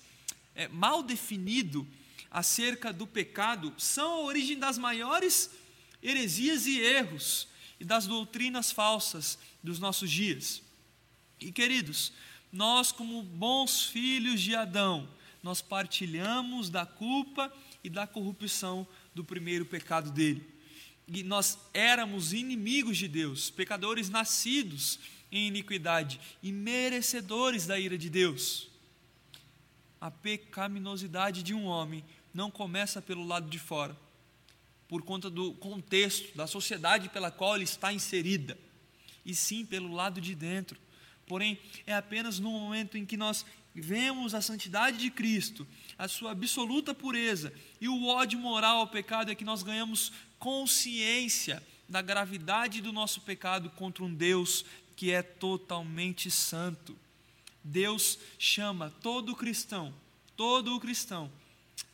é, 0.55 0.69
mal 0.69 1.03
definido 1.03 1.85
acerca 2.31 2.93
do 2.93 3.05
pecado 3.05 3.73
são 3.77 4.13
a 4.13 4.21
origem 4.21 4.57
das 4.57 4.77
maiores 4.77 5.51
heresias 6.01 6.65
e 6.65 6.79
erros 6.79 7.49
e 7.77 7.83
das 7.83 8.07
doutrinas 8.07 8.71
falsas 8.71 9.37
dos 9.61 9.77
nossos 9.77 10.09
dias. 10.09 10.63
E 11.39 11.51
queridos, 11.51 12.13
nós 12.51 12.91
como 12.91 13.21
bons 13.21 13.83
filhos 13.83 14.41
de 14.41 14.55
Adão, 14.55 15.09
nós 15.43 15.61
partilhamos 15.61 16.69
da 16.69 16.85
culpa 16.85 17.51
e 17.83 17.89
da 17.89 18.07
corrupção 18.07 18.87
do 19.13 19.23
primeiro 19.23 19.65
pecado 19.65 20.11
dele. 20.11 20.47
E 21.13 21.23
nós 21.23 21.57
éramos 21.73 22.31
inimigos 22.31 22.97
de 22.97 23.07
Deus, 23.07 23.49
pecadores 23.49 24.09
nascidos 24.09 24.97
em 25.31 25.47
iniquidade 25.47 26.19
e 26.41 26.51
merecedores 26.51 27.65
da 27.65 27.77
ira 27.77 27.97
de 27.97 28.09
Deus. 28.09 28.69
A 29.99 30.09
pecaminosidade 30.09 31.43
de 31.43 31.53
um 31.53 31.65
homem 31.65 32.03
não 32.33 32.49
começa 32.49 33.01
pelo 33.01 33.27
lado 33.27 33.49
de 33.49 33.59
fora. 33.59 33.95
por 34.91 35.03
conta 35.03 35.29
do 35.29 35.53
contexto, 35.53 36.35
da 36.35 36.45
sociedade 36.45 37.07
pela 37.07 37.31
qual 37.31 37.55
ele 37.55 37.63
está 37.63 37.93
inserida, 37.93 38.57
e 39.25 39.33
sim 39.33 39.65
pelo 39.65 39.93
lado 39.93 40.19
de 40.19 40.35
dentro. 40.35 40.77
Porém, 41.25 41.57
é 41.87 41.93
apenas 41.93 42.39
no 42.39 42.51
momento 42.51 42.97
em 42.97 43.05
que 43.05 43.15
nós 43.15 43.45
vemos 43.73 44.35
a 44.35 44.41
santidade 44.41 44.97
de 44.97 45.09
Cristo, 45.09 45.65
a 46.01 46.07
sua 46.07 46.31
absoluta 46.31 46.95
pureza 46.95 47.53
e 47.79 47.87
o 47.87 48.07
ódio 48.07 48.39
moral 48.39 48.77
ao 48.77 48.87
pecado 48.87 49.29
é 49.29 49.35
que 49.35 49.43
nós 49.43 49.61
ganhamos 49.61 50.11
consciência 50.39 51.61
da 51.87 52.01
gravidade 52.01 52.81
do 52.81 52.91
nosso 52.91 53.21
pecado 53.21 53.69
contra 53.69 54.03
um 54.03 54.11
Deus 54.11 54.65
que 54.95 55.11
é 55.11 55.21
totalmente 55.21 56.31
santo. 56.31 56.97
Deus 57.63 58.17
chama 58.39 58.91
todo 59.03 59.35
cristão, 59.35 59.93
todo 60.35 60.79
cristão, 60.79 61.31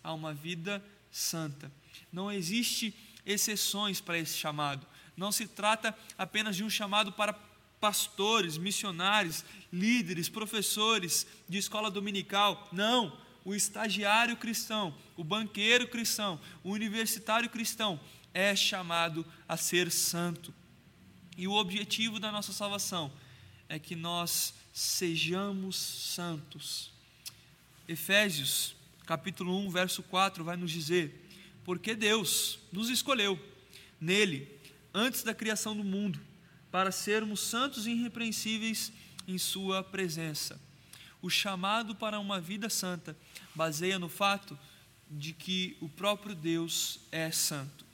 a 0.02 0.13
uma 0.13 0.34
vida 0.34 0.82
santa. 1.12 1.70
Não 2.10 2.32
existe 2.32 2.96
exceções 3.26 4.00
para 4.00 4.17
esse 4.17 4.38
chamado. 4.38 4.88
Não 5.17 5.34
se 5.34 5.46
trata 5.46 5.93
apenas 6.17 6.56
de 6.56 6.63
um 6.63 6.70
chamado 6.70 7.12
para 7.12 7.38
pastores, 7.78 8.58
missionários, 8.58 9.43
líderes, 9.70 10.30
professores 10.30 11.28
de 11.50 11.58
escola 11.58 11.91
dominical. 11.91 12.70
Não, 12.72 13.26
o 13.47 13.55
estagiário 13.55 14.36
cristão, 14.36 14.93
o 15.15 15.23
banqueiro 15.23 15.88
cristão, 15.88 16.38
o 16.65 16.71
universitário 16.71 17.49
cristão 17.49 17.97
é 18.33 18.53
chamado 18.53 19.25
a 19.47 19.55
ser 19.55 19.89
santo. 19.89 20.53
E 21.38 21.47
o 21.47 21.53
objetivo 21.53 22.19
da 22.19 22.29
nossa 22.29 22.51
salvação 22.51 23.10
é 23.69 23.79
que 23.79 23.95
nós 23.95 24.53
sejamos 24.73 25.77
santos. 25.77 26.91
Efésios, 27.88 28.75
capítulo 29.05 29.57
1, 29.60 29.69
verso 29.69 30.03
4 30.03 30.43
vai 30.43 30.57
nos 30.57 30.69
dizer: 30.69 31.25
porque 31.63 31.95
Deus 31.95 32.60
nos 32.69 32.89
escolheu 32.89 33.39
nele 33.97 34.60
antes 34.93 35.23
da 35.23 35.33
criação 35.33 35.73
do 35.73 35.86
mundo 35.86 36.19
para 36.69 36.91
sermos 36.91 37.39
santos 37.39 37.88
e 37.88 37.91
irrepreensíveis 37.91 38.91
em 39.25 39.38
Sua 39.38 39.81
presença. 39.81 40.66
O 41.21 41.30
chamado 41.30 41.95
para 41.95 42.19
uma 42.19 42.39
vida 42.39 42.69
santa 42.69 43.17
baseia 43.56 43.97
no 43.97 44.10
fato 44.10 44.58
de 45.10 45.34
que 45.34 45.77
o 45.82 45.89
próprio 45.89 46.36
Deus 46.36 46.99
é 47.12 47.32
santo. 47.32 47.86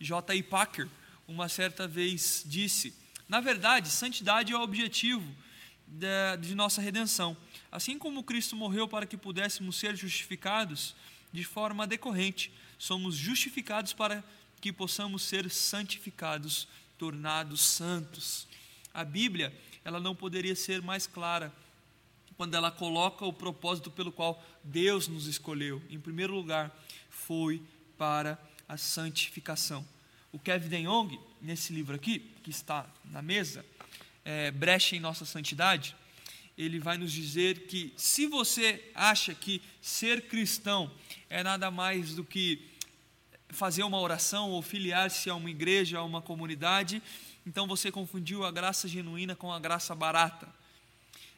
J.I. 0.00 0.42
Packer, 0.42 0.88
uma 1.26 1.48
certa 1.48 1.88
vez, 1.88 2.44
disse: 2.46 2.94
Na 3.28 3.40
verdade, 3.40 3.88
santidade 3.88 4.52
é 4.52 4.56
o 4.56 4.62
objetivo 4.62 5.34
de 6.40 6.54
nossa 6.54 6.80
redenção. 6.80 7.36
Assim 7.72 7.98
como 7.98 8.22
Cristo 8.22 8.54
morreu 8.54 8.86
para 8.86 9.06
que 9.06 9.16
pudéssemos 9.16 9.76
ser 9.76 9.96
justificados 9.96 10.94
de 11.32 11.44
forma 11.44 11.86
decorrente 11.86 12.52
somos 12.78 13.16
justificados 13.16 13.92
para 13.92 14.22
que 14.60 14.72
possamos 14.72 15.22
ser 15.22 15.50
santificados, 15.50 16.68
tornados 16.96 17.60
santos. 17.60 18.46
A 18.94 19.04
Bíblia, 19.04 19.52
ela 19.84 20.00
não 20.00 20.14
poderia 20.14 20.54
ser 20.54 20.80
mais 20.80 21.06
clara 21.06 21.52
quando 22.38 22.54
ela 22.54 22.70
coloca 22.70 23.26
o 23.26 23.32
propósito 23.32 23.90
pelo 23.90 24.12
qual 24.12 24.40
Deus 24.62 25.08
nos 25.08 25.26
escolheu. 25.26 25.82
Em 25.90 25.98
primeiro 25.98 26.32
lugar, 26.32 26.72
foi 27.10 27.60
para 27.98 28.38
a 28.68 28.76
santificação. 28.76 29.84
O 30.30 30.38
Kevin 30.38 30.68
DeYoung, 30.68 31.18
nesse 31.42 31.72
livro 31.72 31.96
aqui, 31.96 32.20
que 32.44 32.50
está 32.50 32.86
na 33.06 33.20
mesa, 33.20 33.66
é, 34.24 34.52
Brecha 34.52 34.94
em 34.94 35.00
Nossa 35.00 35.24
Santidade, 35.24 35.96
ele 36.56 36.78
vai 36.78 36.96
nos 36.96 37.10
dizer 37.10 37.66
que 37.66 37.92
se 37.96 38.28
você 38.28 38.88
acha 38.94 39.34
que 39.34 39.60
ser 39.82 40.28
cristão 40.28 40.88
é 41.28 41.42
nada 41.42 41.72
mais 41.72 42.14
do 42.14 42.22
que 42.22 42.70
fazer 43.48 43.82
uma 43.82 43.98
oração 43.98 44.50
ou 44.50 44.62
filiar-se 44.62 45.28
a 45.28 45.34
uma 45.34 45.50
igreja, 45.50 45.98
a 45.98 46.04
uma 46.04 46.22
comunidade, 46.22 47.02
então 47.44 47.66
você 47.66 47.90
confundiu 47.90 48.44
a 48.44 48.52
graça 48.52 48.86
genuína 48.86 49.34
com 49.34 49.52
a 49.52 49.58
graça 49.58 49.92
barata. 49.92 50.48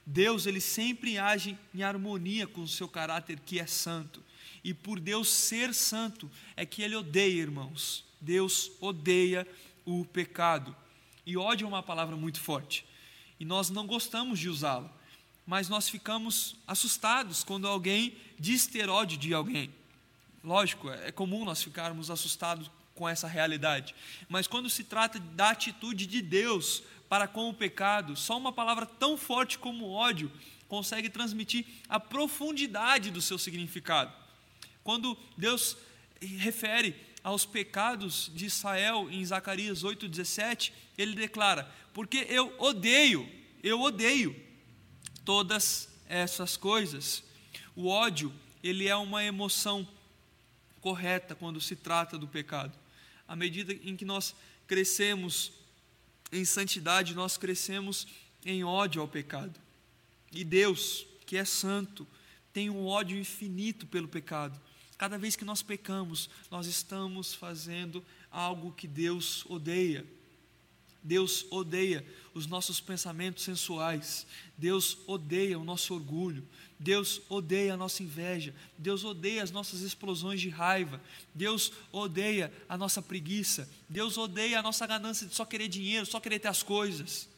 Deus, 0.04 0.46
ele 0.46 0.60
sempre 0.60 1.18
age 1.18 1.56
em 1.74 1.82
harmonia 1.82 2.46
com 2.46 2.62
o 2.62 2.68
seu 2.68 2.88
caráter 2.88 3.40
que 3.40 3.58
é 3.58 3.66
santo. 3.66 4.22
E 4.62 4.74
por 4.74 5.00
Deus 5.00 5.28
ser 5.28 5.72
santo, 5.72 6.30
é 6.56 6.66
que 6.66 6.82
ele 6.82 6.96
odeia, 6.96 7.40
irmãos. 7.40 8.04
Deus 8.20 8.72
odeia 8.80 9.46
o 9.84 10.04
pecado. 10.04 10.74
E 11.24 11.36
ódio 11.36 11.64
é 11.64 11.68
uma 11.68 11.82
palavra 11.82 12.16
muito 12.16 12.40
forte. 12.40 12.84
E 13.38 13.44
nós 13.44 13.70
não 13.70 13.86
gostamos 13.86 14.38
de 14.38 14.48
usá-la 14.48 15.00
mas 15.50 15.68
nós 15.68 15.88
ficamos 15.88 16.54
assustados 16.64 17.42
quando 17.42 17.66
alguém 17.66 18.16
diz 18.38 18.68
ter 18.68 18.88
ódio 18.88 19.18
de 19.18 19.34
alguém. 19.34 19.74
Lógico, 20.44 20.88
é 20.88 21.10
comum 21.10 21.44
nós 21.44 21.60
ficarmos 21.60 22.08
assustados 22.08 22.70
com 22.94 23.08
essa 23.08 23.26
realidade, 23.26 23.92
mas 24.28 24.46
quando 24.46 24.70
se 24.70 24.84
trata 24.84 25.18
da 25.18 25.50
atitude 25.50 26.06
de 26.06 26.22
Deus 26.22 26.84
para 27.10 27.26
com 27.26 27.50
o 27.50 27.54
pecado, 27.54 28.14
só 28.14 28.38
uma 28.38 28.52
palavra 28.52 28.86
tão 28.86 29.18
forte 29.18 29.58
como 29.58 29.90
ódio 29.90 30.30
consegue 30.68 31.10
transmitir 31.10 31.66
a 31.88 31.98
profundidade 31.98 33.10
do 33.10 33.20
seu 33.20 33.36
significado. 33.36 34.12
Quando 34.84 35.18
Deus 35.36 35.76
refere 36.20 36.94
aos 37.24 37.44
pecados 37.44 38.30
de 38.32 38.46
Israel 38.46 39.08
em 39.10 39.24
Zacarias 39.24 39.82
8,17, 39.82 40.70
ele 40.96 41.16
declara: 41.16 41.68
Porque 41.92 42.24
eu 42.28 42.54
odeio, 42.60 43.28
eu 43.60 43.80
odeio 43.80 44.40
todas 45.24 45.88
essas 46.08 46.56
coisas. 46.56 47.24
O 47.74 47.88
ódio, 47.88 48.32
ele 48.62 48.86
é 48.86 48.94
uma 48.94 49.24
emoção 49.24 49.86
correta 50.80 51.34
quando 51.34 51.60
se 51.60 51.74
trata 51.74 52.16
do 52.16 52.28
pecado. 52.28 52.78
À 53.26 53.34
medida 53.34 53.72
em 53.72 53.96
que 53.96 54.04
nós 54.04 54.32
crescemos 54.68 55.58
em 56.32 56.44
santidade, 56.44 57.14
nós 57.14 57.36
crescemos 57.36 58.06
em 58.44 58.64
ódio 58.64 59.02
ao 59.02 59.08
pecado. 59.08 59.58
E 60.32 60.44
Deus, 60.44 61.06
que 61.26 61.36
é 61.36 61.44
santo, 61.44 62.06
tem 62.52 62.70
um 62.70 62.86
ódio 62.86 63.18
infinito 63.18 63.86
pelo 63.86 64.08
pecado. 64.08 64.60
Cada 64.96 65.18
vez 65.18 65.34
que 65.34 65.44
nós 65.44 65.62
pecamos, 65.62 66.28
nós 66.50 66.66
estamos 66.66 67.34
fazendo 67.34 68.04
algo 68.30 68.72
que 68.72 68.86
Deus 68.86 69.44
odeia. 69.46 70.04
Deus 71.02 71.46
odeia 71.50 72.04
os 72.34 72.46
nossos 72.46 72.80
pensamentos 72.80 73.44
sensuais, 73.44 74.26
Deus 74.56 74.98
odeia 75.06 75.58
o 75.58 75.64
nosso 75.64 75.94
orgulho, 75.94 76.46
Deus 76.78 77.20
odeia 77.28 77.74
a 77.74 77.76
nossa 77.76 78.02
inveja, 78.02 78.54
Deus 78.78 79.04
odeia 79.04 79.42
as 79.42 79.50
nossas 79.50 79.80
explosões 79.80 80.40
de 80.40 80.48
raiva, 80.48 81.00
Deus 81.34 81.72
odeia 81.90 82.52
a 82.68 82.76
nossa 82.76 83.02
preguiça, 83.02 83.68
Deus 83.88 84.16
odeia 84.16 84.58
a 84.58 84.62
nossa 84.62 84.86
ganância 84.86 85.26
de 85.26 85.34
só 85.34 85.44
querer 85.44 85.68
dinheiro, 85.68 86.06
só 86.06 86.20
querer 86.20 86.38
ter 86.38 86.48
as 86.48 86.62
coisas. 86.62 87.28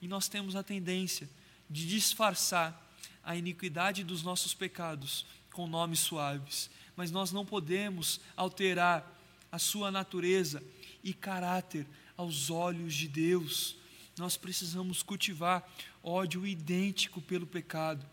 E 0.00 0.08
nós 0.08 0.28
temos 0.28 0.56
a 0.56 0.62
tendência 0.62 1.28
de 1.70 1.86
disfarçar 1.86 2.78
a 3.24 3.36
iniquidade 3.36 4.04
dos 4.04 4.22
nossos 4.22 4.52
pecados 4.52 5.24
com 5.52 5.66
nomes 5.66 6.00
suaves, 6.00 6.70
mas 6.96 7.10
nós 7.10 7.32
não 7.32 7.46
podemos 7.46 8.20
alterar 8.36 9.18
a 9.50 9.58
sua 9.58 9.90
natureza 9.90 10.62
e 11.04 11.12
caráter 11.12 11.86
aos 12.22 12.50
olhos 12.50 12.94
de 12.94 13.08
Deus. 13.08 13.76
Nós 14.16 14.36
precisamos 14.36 15.02
cultivar 15.02 15.68
ódio 16.02 16.46
idêntico 16.46 17.20
pelo 17.20 17.46
pecado, 17.46 18.04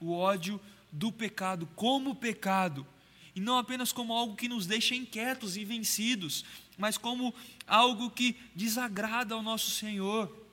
o 0.00 0.12
ódio 0.12 0.60
do 0.90 1.12
pecado 1.12 1.66
como 1.74 2.14
pecado, 2.14 2.86
e 3.34 3.40
não 3.40 3.58
apenas 3.58 3.92
como 3.92 4.14
algo 4.14 4.36
que 4.36 4.48
nos 4.48 4.66
deixa 4.66 4.94
inquietos 4.94 5.56
e 5.56 5.64
vencidos, 5.64 6.44
mas 6.78 6.96
como 6.96 7.34
algo 7.66 8.10
que 8.10 8.36
desagrada 8.54 9.34
ao 9.34 9.42
nosso 9.42 9.70
Senhor. 9.70 10.44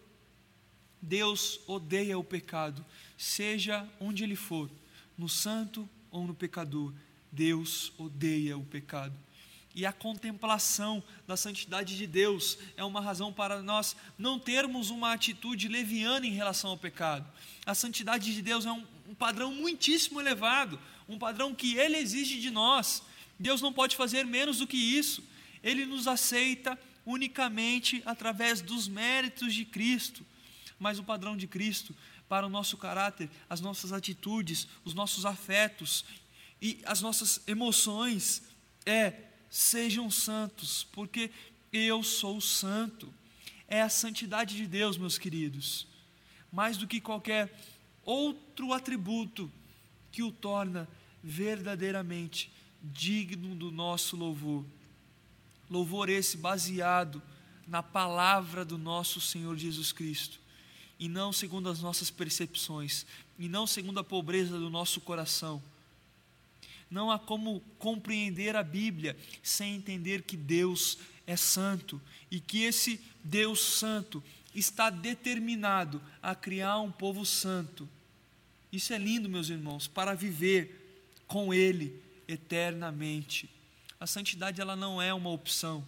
Deus 1.02 1.60
odeia 1.68 2.18
o 2.18 2.24
pecado, 2.24 2.84
seja 3.18 3.88
onde 4.00 4.24
ele 4.24 4.36
for, 4.36 4.70
no 5.18 5.30
santo 5.30 5.88
ou 6.12 6.26
no 6.26 6.34
pecador. 6.34 6.94
Deus 7.32 7.92
odeia 7.98 8.58
o 8.58 8.64
pecado. 8.64 9.18
E 9.76 9.86
a 9.86 9.92
contemplação 9.92 11.04
da 11.28 11.36
santidade 11.36 11.98
de 11.98 12.06
Deus 12.06 12.60
é 12.78 12.84
uma 12.84 13.02
razão 13.02 13.34
para 13.34 13.62
nós 13.62 13.96
não 14.18 14.38
termos 14.38 14.92
uma 14.92 15.14
atitude 15.14 15.68
leviana 15.68 16.28
em 16.28 16.32
relação 16.32 16.72
ao 16.72 16.78
pecado. 16.78 17.28
A 17.66 17.74
santidade 17.74 18.34
de 18.34 18.42
Deus 18.42 18.66
é 18.66 18.72
um, 18.72 18.86
um 19.10 19.16
padrão 19.16 19.52
muitíssimo 19.52 20.22
elevado, 20.22 20.80
um 21.10 21.18
padrão 21.18 21.56
que 21.56 21.76
Ele 21.76 21.98
exige 21.98 22.40
de 22.40 22.52
nós. 22.52 23.02
Deus 23.40 23.62
não 23.62 23.74
pode 23.74 23.96
fazer 23.96 24.26
menos 24.26 24.60
do 24.60 24.68
que 24.68 24.78
isso. 24.78 25.24
Ele 25.64 25.86
nos 25.86 26.08
aceita 26.08 26.78
unicamente 27.06 28.04
através 28.06 28.62
dos 28.62 28.88
méritos 28.88 29.54
de 29.56 29.66
Cristo. 29.66 30.24
Mas 30.78 31.00
o 31.00 31.04
padrão 31.04 31.36
de 31.36 31.48
Cristo 31.48 31.96
para 32.30 32.46
o 32.46 32.50
nosso 32.50 32.78
caráter, 32.78 33.30
as 33.50 33.60
nossas 33.60 33.92
atitudes, 33.92 34.68
os 34.86 34.94
nossos 34.94 35.26
afetos 35.26 36.06
e 36.62 36.80
as 36.86 37.02
nossas 37.02 37.42
emoções 37.48 38.44
é 38.86 39.14
sejam 39.54 40.10
santos, 40.10 40.84
porque 40.92 41.30
eu 41.72 42.02
sou 42.02 42.42
santo. 42.42 43.14
É 43.68 43.84
a 43.84 43.90
santidade 43.90 44.58
de 44.58 44.66
Deus, 44.66 44.98
meus 44.98 45.20
queridos, 45.20 45.86
mais 46.52 46.76
do 46.76 46.88
que 46.88 47.00
qualquer 47.00 47.56
outro 48.04 48.74
atributo 48.74 49.52
que 50.12 50.24
o 50.24 50.32
torna 50.32 50.90
verdadeiramente 51.24 52.52
digno 52.82 53.56
do 53.56 53.70
nosso 53.70 54.18
louvor. 54.18 54.66
Louvor 55.70 56.10
esse 56.10 56.36
baseado 56.36 57.22
na 57.68 57.84
palavra 57.84 58.66
do 58.66 58.78
nosso 58.78 59.22
Senhor 59.22 59.56
Jesus 59.56 59.92
Cristo, 59.92 60.40
e 61.00 61.08
não 61.08 61.32
segundo 61.32 61.70
as 61.70 61.80
nossas 61.80 62.10
percepções, 62.10 63.06
e 63.38 63.48
não 63.48 63.68
segundo 63.68 64.00
a 64.00 64.04
pobreza 64.04 64.58
do 64.58 64.70
nosso 64.72 65.00
coração. 65.00 65.62
Não 66.94 67.10
há 67.10 67.18
como 67.18 67.60
compreender 67.80 68.56
a 68.56 68.62
Bíblia 68.62 69.18
sem 69.42 69.74
entender 69.74 70.22
que 70.22 70.38
Deus 70.38 71.00
é 71.26 71.36
santo 71.36 72.00
e 72.30 72.40
que 72.40 72.62
esse 72.62 73.02
Deus 73.24 73.60
santo 73.62 74.24
está 74.54 74.92
determinado 74.92 76.00
a 76.22 76.36
criar 76.36 76.80
um 76.82 76.92
povo 76.92 77.26
santo. 77.26 77.90
Isso 78.72 78.94
é 78.94 79.00
lindo, 79.00 79.28
meus 79.28 79.50
irmãos, 79.50 79.88
para 79.88 80.14
viver 80.14 81.10
com 81.26 81.52
Ele 81.52 82.00
eternamente. 82.28 83.50
A 84.00 84.06
santidade 84.06 84.62
ela 84.62 84.76
não 84.76 85.02
é 85.02 85.12
uma 85.12 85.32
opção. 85.32 85.84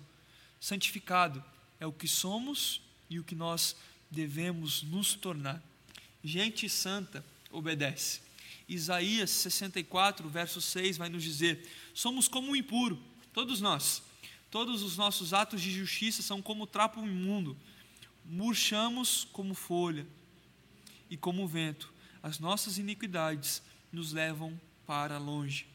Santificado 0.59 1.43
é 1.79 1.85
o 1.85 1.93
que 1.93 2.07
somos 2.07 2.81
e 3.11 3.19
o 3.19 3.23
que 3.23 3.35
nós 3.35 3.75
devemos 4.09 4.81
nos 4.81 5.13
tornar. 5.13 5.61
Gente 6.23 6.67
santa 6.67 7.23
obedece. 7.51 8.24
Isaías 8.67 9.29
64, 9.29 10.27
verso 10.27 10.59
6 10.59 10.97
vai 10.97 11.09
nos 11.09 11.23
dizer: 11.23 11.67
Somos 11.93 12.27
como 12.27 12.51
um 12.51 12.55
impuro, 12.55 13.01
todos 13.33 13.61
nós. 13.61 14.01
Todos 14.49 14.83
os 14.83 14.95
nossos 14.95 15.33
atos 15.33 15.61
de 15.61 15.69
justiça 15.69 16.21
são 16.21 16.41
como 16.41 16.65
trapo 16.65 17.01
imundo. 17.01 17.57
Murchamos 18.23 19.27
como 19.33 19.53
folha 19.53 20.07
e 21.09 21.17
como 21.17 21.47
vento. 21.47 21.93
As 22.23 22.39
nossas 22.39 22.77
iniquidades 22.77 23.61
nos 23.91 24.13
levam 24.13 24.59
para 24.85 25.17
longe. 25.17 25.67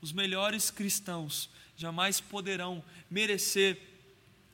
Os 0.00 0.12
melhores 0.12 0.70
cristãos 0.70 1.48
jamais 1.76 2.20
poderão 2.20 2.84
merecer 3.10 3.80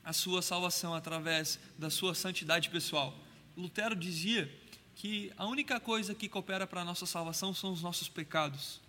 a 0.04 0.12
sua 0.12 0.42
salvação 0.42 0.94
através 0.94 1.58
da 1.78 1.88
sua 1.88 2.14
santidade 2.14 2.68
pessoal. 2.68 3.18
Lutero 3.56 3.94
dizia 3.94 4.52
que 5.02 5.32
a 5.36 5.46
única 5.46 5.80
coisa 5.80 6.14
que 6.14 6.28
coopera 6.28 6.64
para 6.64 6.82
a 6.82 6.84
nossa 6.84 7.06
salvação 7.06 7.52
são 7.52 7.72
os 7.72 7.82
nossos 7.82 8.08
pecados. 8.08 8.80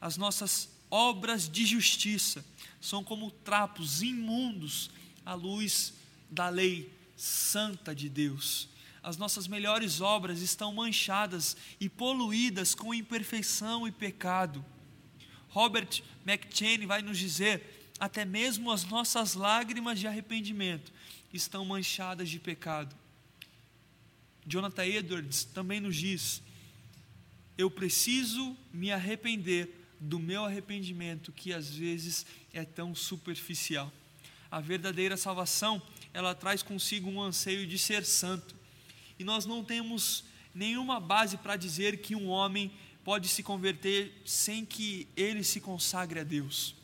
As 0.00 0.16
nossas 0.16 0.68
obras 0.88 1.48
de 1.48 1.66
justiça 1.66 2.44
são 2.80 3.02
como 3.02 3.28
trapos 3.28 4.00
imundos 4.00 4.92
à 5.26 5.34
luz 5.34 5.92
da 6.30 6.48
lei 6.48 6.88
santa 7.16 7.92
de 7.92 8.08
Deus. 8.08 8.68
As 9.02 9.16
nossas 9.16 9.48
melhores 9.48 10.00
obras 10.00 10.40
estão 10.40 10.72
manchadas 10.72 11.56
e 11.80 11.88
poluídas 11.88 12.72
com 12.72 12.94
imperfeição 12.94 13.88
e 13.88 13.90
pecado. 13.90 14.64
Robert 15.48 16.00
McCheyne 16.24 16.86
vai 16.86 17.02
nos 17.02 17.18
dizer: 17.18 17.90
até 17.98 18.24
mesmo 18.24 18.70
as 18.70 18.84
nossas 18.84 19.34
lágrimas 19.34 19.98
de 19.98 20.06
arrependimento 20.06 20.92
estão 21.32 21.64
manchadas 21.64 22.30
de 22.30 22.38
pecado. 22.38 23.01
Jonathan 24.46 24.84
Edwards 24.84 25.44
também 25.44 25.80
nos 25.80 25.96
diz: 25.96 26.42
eu 27.56 27.70
preciso 27.70 28.56
me 28.72 28.90
arrepender 28.90 29.78
do 30.00 30.18
meu 30.18 30.44
arrependimento, 30.44 31.30
que 31.30 31.52
às 31.52 31.70
vezes 31.70 32.26
é 32.52 32.64
tão 32.64 32.94
superficial. 32.94 33.92
A 34.50 34.60
verdadeira 34.60 35.16
salvação, 35.16 35.80
ela 36.12 36.34
traz 36.34 36.62
consigo 36.62 37.08
um 37.08 37.22
anseio 37.22 37.66
de 37.66 37.78
ser 37.78 38.04
santo. 38.04 38.54
E 39.18 39.24
nós 39.24 39.46
não 39.46 39.62
temos 39.64 40.24
nenhuma 40.54 40.98
base 40.98 41.36
para 41.36 41.56
dizer 41.56 41.98
que 41.98 42.16
um 42.16 42.28
homem 42.28 42.72
pode 43.04 43.28
se 43.28 43.42
converter 43.42 44.12
sem 44.24 44.64
que 44.64 45.06
ele 45.16 45.44
se 45.44 45.60
consagre 45.60 46.20
a 46.20 46.24
Deus. 46.24 46.74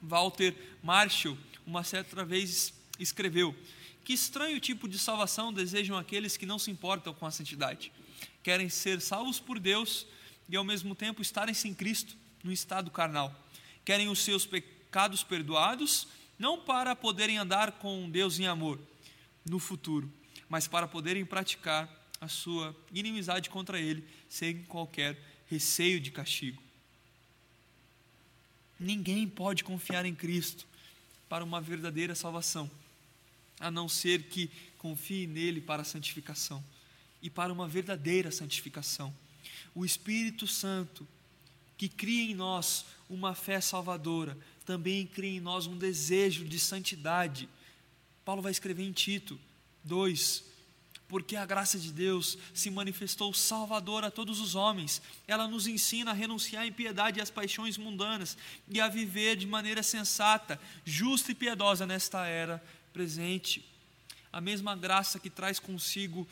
Walter 0.00 0.54
Marshall, 0.82 1.36
uma 1.66 1.84
certa 1.84 2.24
vez, 2.24 2.72
escreveu: 2.98 3.54
Que 4.06 4.12
estranho 4.12 4.60
tipo 4.60 4.88
de 4.88 5.00
salvação 5.00 5.52
desejam 5.52 5.98
aqueles 5.98 6.36
que 6.36 6.46
não 6.46 6.60
se 6.60 6.70
importam 6.70 7.12
com 7.12 7.26
a 7.26 7.30
santidade? 7.32 7.90
Querem 8.40 8.68
ser 8.68 9.00
salvos 9.00 9.40
por 9.40 9.58
Deus 9.58 10.06
e 10.48 10.54
ao 10.54 10.62
mesmo 10.62 10.94
tempo 10.94 11.20
estarem 11.20 11.52
sem 11.52 11.74
Cristo 11.74 12.16
no 12.44 12.52
estado 12.52 12.88
carnal. 12.88 13.34
Querem 13.84 14.08
os 14.08 14.20
seus 14.20 14.46
pecados 14.46 15.24
perdoados, 15.24 16.06
não 16.38 16.60
para 16.60 16.94
poderem 16.94 17.36
andar 17.36 17.72
com 17.72 18.08
Deus 18.08 18.38
em 18.38 18.46
amor 18.46 18.78
no 19.44 19.58
futuro, 19.58 20.08
mas 20.48 20.68
para 20.68 20.86
poderem 20.86 21.26
praticar 21.26 21.90
a 22.20 22.28
sua 22.28 22.76
inimizade 22.92 23.50
contra 23.50 23.80
Ele 23.80 24.06
sem 24.28 24.62
qualquer 24.66 25.18
receio 25.48 25.98
de 25.98 26.12
castigo. 26.12 26.62
Ninguém 28.78 29.28
pode 29.28 29.64
confiar 29.64 30.06
em 30.06 30.14
Cristo 30.14 30.64
para 31.28 31.42
uma 31.42 31.60
verdadeira 31.60 32.14
salvação, 32.14 32.70
a 33.58 33.70
não 33.70 33.88
ser 33.88 34.24
que 34.24 34.50
confie 34.78 35.26
nele 35.26 35.60
para 35.60 35.82
a 35.82 35.84
santificação 35.84 36.62
e 37.22 37.30
para 37.30 37.52
uma 37.52 37.66
verdadeira 37.66 38.30
santificação. 38.30 39.12
O 39.74 39.84
Espírito 39.84 40.46
Santo, 40.46 41.06
que 41.76 41.88
cria 41.88 42.30
em 42.30 42.34
nós 42.34 42.84
uma 43.08 43.34
fé 43.34 43.60
salvadora, 43.60 44.36
também 44.64 45.06
cria 45.06 45.36
em 45.36 45.40
nós 45.40 45.66
um 45.66 45.76
desejo 45.76 46.44
de 46.44 46.58
santidade. 46.58 47.48
Paulo 48.24 48.42
vai 48.42 48.52
escrever 48.52 48.84
em 48.84 48.92
Tito 48.92 49.38
2, 49.84 50.44
porque 51.08 51.36
a 51.36 51.46
graça 51.46 51.78
de 51.78 51.92
Deus 51.92 52.36
se 52.52 52.70
manifestou 52.70 53.32
salvadora 53.32 54.08
a 54.08 54.10
todos 54.10 54.40
os 54.40 54.54
homens. 54.54 55.00
Ela 55.26 55.46
nos 55.46 55.66
ensina 55.66 56.10
a 56.10 56.14
renunciar 56.14 56.62
à 56.62 56.66
impiedade 56.66 57.18
e 57.18 57.22
às 57.22 57.30
paixões 57.30 57.78
mundanas 57.78 58.36
e 58.68 58.80
a 58.80 58.88
viver 58.88 59.36
de 59.36 59.46
maneira 59.46 59.82
sensata, 59.82 60.60
justa 60.84 61.30
e 61.30 61.34
piedosa 61.34 61.86
nesta 61.86 62.26
era 62.26 62.62
presente. 62.96 63.62
A 64.32 64.40
mesma 64.40 64.74
graça 64.74 65.20
que 65.20 65.28
traz 65.28 65.58
consigo 65.58 66.26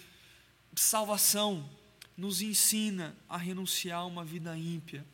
salvação 0.75 1.69
nos 2.17 2.41
ensina 2.41 3.15
a 3.29 3.37
renunciar 3.37 3.99
a 3.99 4.07
uma 4.07 4.25
vida 4.25 4.57
ímpia. 4.57 5.05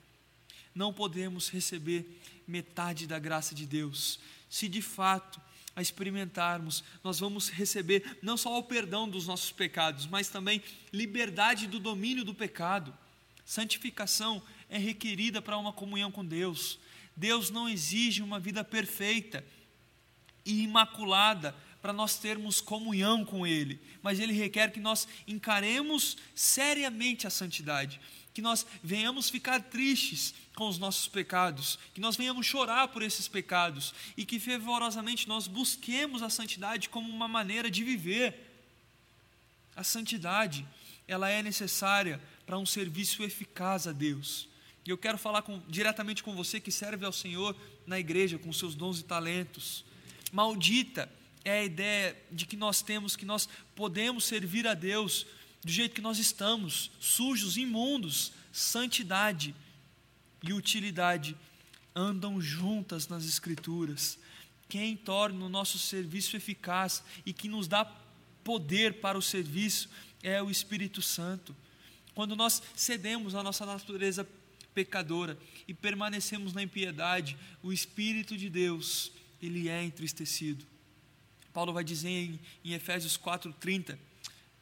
Não 0.72 0.92
podemos 0.92 1.48
receber 1.48 2.20
metade 2.46 3.04
da 3.04 3.18
graça 3.18 3.52
de 3.52 3.66
Deus 3.66 4.20
se 4.48 4.68
de 4.68 4.80
fato 4.80 5.40
a 5.74 5.82
experimentarmos, 5.82 6.84
nós 7.02 7.18
vamos 7.18 7.48
receber 7.48 8.18
não 8.22 8.36
só 8.36 8.56
o 8.56 8.62
perdão 8.62 9.08
dos 9.08 9.26
nossos 9.26 9.50
pecados, 9.50 10.06
mas 10.06 10.28
também 10.28 10.62
liberdade 10.92 11.66
do 11.66 11.80
domínio 11.80 12.24
do 12.24 12.34
pecado. 12.34 12.96
Santificação 13.44 14.40
é 14.68 14.78
requerida 14.78 15.42
para 15.42 15.58
uma 15.58 15.72
comunhão 15.72 16.12
com 16.12 16.24
Deus. 16.24 16.78
Deus 17.16 17.50
não 17.50 17.68
exige 17.68 18.22
uma 18.22 18.38
vida 18.38 18.62
perfeita 18.62 19.44
e 20.44 20.62
imaculada 20.62 21.54
para 21.80 21.92
nós 21.92 22.18
termos 22.18 22.60
comunhão 22.60 23.24
com 23.24 23.46
Ele, 23.46 23.80
mas 24.02 24.20
Ele 24.20 24.32
requer 24.32 24.70
que 24.70 24.80
nós 24.80 25.08
encaremos 25.26 26.16
seriamente 26.34 27.26
a 27.26 27.30
santidade 27.30 28.00
que 28.32 28.42
nós 28.42 28.64
venhamos 28.82 29.28
ficar 29.28 29.60
tristes 29.60 30.34
com 30.54 30.68
os 30.68 30.78
nossos 30.78 31.08
pecados, 31.08 31.78
que 31.92 32.00
nós 32.00 32.16
venhamos 32.16 32.46
chorar 32.46 32.88
por 32.88 33.02
esses 33.02 33.26
pecados 33.26 33.92
e 34.16 34.24
que 34.24 34.38
fervorosamente 34.38 35.28
nós 35.28 35.46
busquemos 35.46 36.22
a 36.22 36.30
santidade 36.30 36.88
como 36.88 37.10
uma 37.10 37.28
maneira 37.28 37.70
de 37.70 37.82
viver. 37.82 38.48
A 39.74 39.82
santidade, 39.82 40.66
ela 41.08 41.28
é 41.28 41.42
necessária 41.42 42.20
para 42.46 42.58
um 42.58 42.66
serviço 42.66 43.22
eficaz 43.22 43.86
a 43.86 43.92
Deus. 43.92 44.48
E 44.86 44.90
eu 44.90 44.98
quero 44.98 45.18
falar 45.18 45.42
com, 45.42 45.60
diretamente 45.68 46.22
com 46.22 46.34
você 46.34 46.60
que 46.60 46.72
serve 46.72 47.04
ao 47.04 47.12
Senhor 47.12 47.56
na 47.86 47.98
igreja 47.98 48.38
com 48.38 48.52
seus 48.52 48.74
dons 48.74 49.00
e 49.00 49.04
talentos. 49.04 49.84
Maldita 50.32 51.10
é 51.44 51.60
a 51.60 51.64
ideia 51.64 52.16
de 52.30 52.46
que 52.46 52.56
nós 52.56 52.82
temos 52.82 53.16
que 53.16 53.24
nós 53.24 53.48
podemos 53.74 54.24
servir 54.24 54.66
a 54.66 54.74
Deus 54.74 55.26
do 55.62 55.70
jeito 55.70 55.94
que 55.94 56.00
nós 56.00 56.18
estamos, 56.18 56.90
sujos, 57.00 57.56
imundos, 57.56 58.32
santidade 58.52 59.54
e 60.42 60.52
utilidade 60.52 61.36
andam 61.94 62.40
juntas 62.40 63.08
nas 63.08 63.24
Escrituras. 63.24 64.18
Quem 64.68 64.96
torna 64.96 65.44
o 65.44 65.48
nosso 65.48 65.78
serviço 65.78 66.36
eficaz 66.36 67.02
e 67.26 67.32
que 67.32 67.48
nos 67.48 67.66
dá 67.66 67.84
poder 68.44 69.00
para 69.00 69.18
o 69.18 69.22
serviço 69.22 69.88
é 70.22 70.42
o 70.42 70.50
Espírito 70.50 71.02
Santo. 71.02 71.54
Quando 72.14 72.36
nós 72.36 72.62
cedemos 72.74 73.34
à 73.34 73.42
nossa 73.42 73.66
natureza 73.66 74.26
pecadora 74.74 75.36
e 75.66 75.74
permanecemos 75.74 76.52
na 76.52 76.62
impiedade, 76.62 77.36
o 77.62 77.72
Espírito 77.72 78.36
de 78.36 78.48
Deus, 78.48 79.12
ele 79.42 79.68
é 79.68 79.82
entristecido. 79.82 80.66
Paulo 81.52 81.72
vai 81.72 81.84
dizer 81.84 82.08
em, 82.08 82.40
em 82.64 82.72
Efésios 82.72 83.18
4:30 83.18 83.98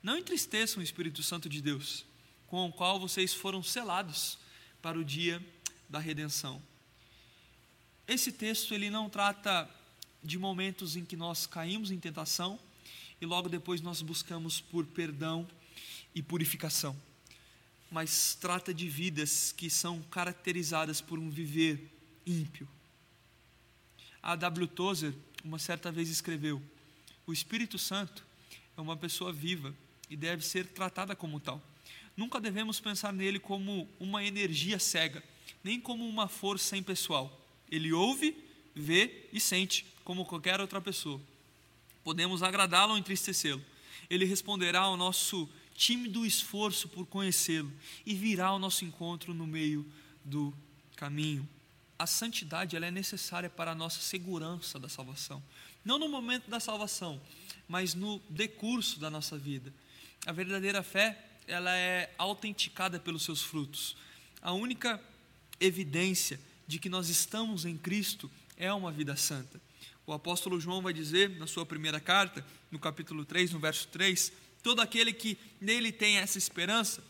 não 0.03 0.16
entristeçam 0.16 0.81
o 0.81 0.85
Espírito 0.85 1.22
Santo 1.22 1.49
de 1.49 1.61
Deus, 1.61 2.05
com 2.47 2.66
o 2.66 2.72
qual 2.72 3.01
vocês 3.01 3.35
foram 3.35 3.62
selados 3.62 4.39
para 4.81 4.99
o 4.99 5.05
dia 5.05 5.45
da 5.89 5.99
redenção. 5.99 6.62
Esse 8.07 8.33
texto 8.33 8.72
ele 8.72 8.91
não 8.91 9.11
trata 9.11 9.68
de 10.22 10.39
momentos 10.39 10.97
em 10.97 11.05
que 11.05 11.16
nós 11.16 11.47
caímos 11.47 11.91
em 11.91 11.99
tentação 11.99 12.59
e 13.20 13.26
logo 13.26 13.49
depois 13.49 13.81
nós 13.81 14.01
buscamos 14.01 14.61
por 14.61 14.87
perdão 14.87 15.47
e 16.14 16.22
purificação, 16.22 16.97
mas 17.91 18.35
trata 18.35 18.72
de 18.72 18.89
vidas 18.89 19.53
que 19.53 19.68
são 19.68 20.01
caracterizadas 20.05 21.01
por 21.01 21.18
um 21.18 21.29
viver 21.29 21.91
ímpio. 22.24 22.68
A 24.29 24.37
W. 24.37 24.66
Tozer, 24.66 25.14
uma 25.43 25.59
certa 25.59 25.91
vez 25.91 26.11
escreveu: 26.11 26.61
O 27.26 27.33
Espírito 27.33 27.79
Santo 27.79 28.22
é 28.76 28.81
uma 28.83 28.95
pessoa 28.95 29.33
viva 29.33 29.74
e 30.11 30.18
deve 30.18 30.45
ser 30.45 30.66
tratada 30.66 31.16
como 31.16 31.41
tal. 31.41 31.62
Nunca 32.14 32.39
devemos 32.39 32.79
pensar 32.79 33.11
nele 33.11 33.39
como 33.39 33.89
uma 33.99 34.22
energia 34.22 34.79
cega, 34.79 35.24
nem 35.64 35.81
como 35.81 36.07
uma 36.07 36.29
força 36.29 36.76
impessoal. 36.76 37.41
Ele 37.70 37.91
ouve, 37.91 38.37
vê 38.74 39.24
e 39.33 39.41
sente, 39.41 39.87
como 40.05 40.26
qualquer 40.26 40.61
outra 40.61 40.79
pessoa. 40.79 41.18
Podemos 42.05 42.43
agradá-lo 42.43 42.93
ou 42.93 42.99
entristecê-lo. 42.99 43.64
Ele 44.11 44.26
responderá 44.26 44.81
ao 44.81 44.97
nosso 44.99 45.49
tímido 45.74 46.26
esforço 46.26 46.87
por 46.87 47.07
conhecê-lo 47.07 47.72
e 48.05 48.14
virá 48.14 48.49
ao 48.49 48.59
nosso 48.59 48.85
encontro 48.85 49.33
no 49.33 49.47
meio 49.47 49.91
do 50.22 50.53
caminho. 50.97 51.49
A 51.99 52.07
santidade 52.07 52.76
ela 52.76 52.86
é 52.86 52.90
necessária 52.90 53.51
para 53.51 53.72
a 53.72 53.74
nossa 53.74 54.01
segurança 54.01 54.78
da 54.78 54.88
salvação. 54.88 55.42
Não 55.84 55.99
no 55.99 56.09
momento 56.09 56.49
da 56.49 56.61
salvação, 56.61 57.20
mas 57.66 57.94
no 57.94 58.20
decurso 58.30 59.01
da 59.01 59.11
nossa 59.11 59.36
vida. 59.36 59.72
A 60.24 60.32
verdadeira 60.32 60.82
fé, 60.82 61.18
ela 61.46 61.74
é 61.74 62.14
autenticada 62.16 63.01
pelos 63.01 63.24
seus 63.24 63.42
frutos. 63.42 63.96
A 64.40 64.53
única 64.53 65.03
evidência 65.61 66.38
de 66.66 66.78
que 66.78 66.88
nós 66.88 67.09
estamos 67.09 67.64
em 67.64 67.76
Cristo 67.76 68.30
é 68.57 68.72
uma 68.72 68.92
vida 68.92 69.16
santa. 69.16 69.61
O 70.07 70.12
apóstolo 70.12 70.61
João 70.61 70.80
vai 70.80 70.92
dizer 70.92 71.30
na 71.30 71.46
sua 71.46 71.66
primeira 71.66 71.99
carta, 71.99 72.44
no 72.70 72.78
capítulo 72.78 73.24
3, 73.24 73.53
no 73.53 73.59
verso 73.59 73.88
3, 73.88 74.32
todo 74.62 74.80
aquele 74.80 75.12
que 75.12 75.36
nele 75.61 75.90
tem 75.90 76.18
essa 76.18 76.38
esperança 76.38 77.03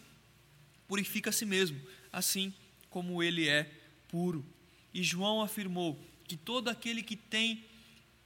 purifica 0.86 1.30
a 1.30 1.32
si 1.32 1.44
mesmo, 1.44 1.80
assim 2.12 2.54
como 2.88 3.22
ele 3.22 3.48
é 3.48 3.70
puro. 4.08 4.44
E 4.92 5.02
João 5.02 5.42
afirmou 5.42 5.98
que 6.24 6.36
todo 6.36 6.68
aquele 6.68 7.02
que 7.02 7.16
tem 7.16 7.64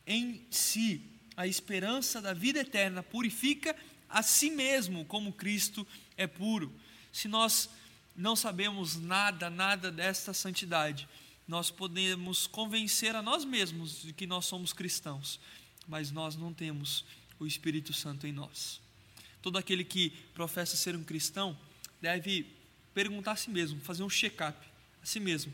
em 0.07 0.45
si 0.51 1.03
a 1.37 1.47
esperança 1.47 2.21
da 2.21 2.33
vida 2.33 2.61
eterna 2.61 3.03
purifica 3.03 3.75
a 4.09 4.23
si 4.23 4.51
mesmo, 4.51 5.05
como 5.07 5.33
Cristo 5.33 5.87
é 6.17 6.27
puro. 6.27 6.73
Se 7.13 7.29
nós 7.29 7.71
não 8.15 8.37
sabemos 8.37 8.97
nada, 8.97 9.49
nada 9.49 9.91
desta 9.91 10.35
santidade, 10.35 11.09
nós 11.49 11.71
podemos 11.71 12.47
convencer 12.47 13.17
a 13.17 13.23
nós 13.23 13.45
mesmos 13.45 14.03
de 14.03 14.13
que 14.13 14.27
nós 14.27 14.45
somos 14.47 14.73
cristãos, 14.73 15.41
mas 15.89 16.11
nós 16.11 16.37
não 16.37 16.53
temos 16.53 17.05
o 17.39 17.47
Espírito 17.47 17.93
Santo 17.93 18.27
em 18.27 18.33
nós. 18.33 18.81
Todo 19.41 19.59
aquele 19.59 19.85
que 19.85 20.11
professa 20.35 20.77
ser 20.77 20.95
um 20.95 21.03
cristão 21.03 21.59
deve 22.01 22.47
perguntar 22.95 23.33
a 23.33 23.37
si 23.37 23.51
mesmo, 23.51 23.81
fazer 23.81 24.03
um 24.03 24.11
check-up 24.11 24.57
a 25.03 25.07
si 25.07 25.19
mesmo. 25.19 25.53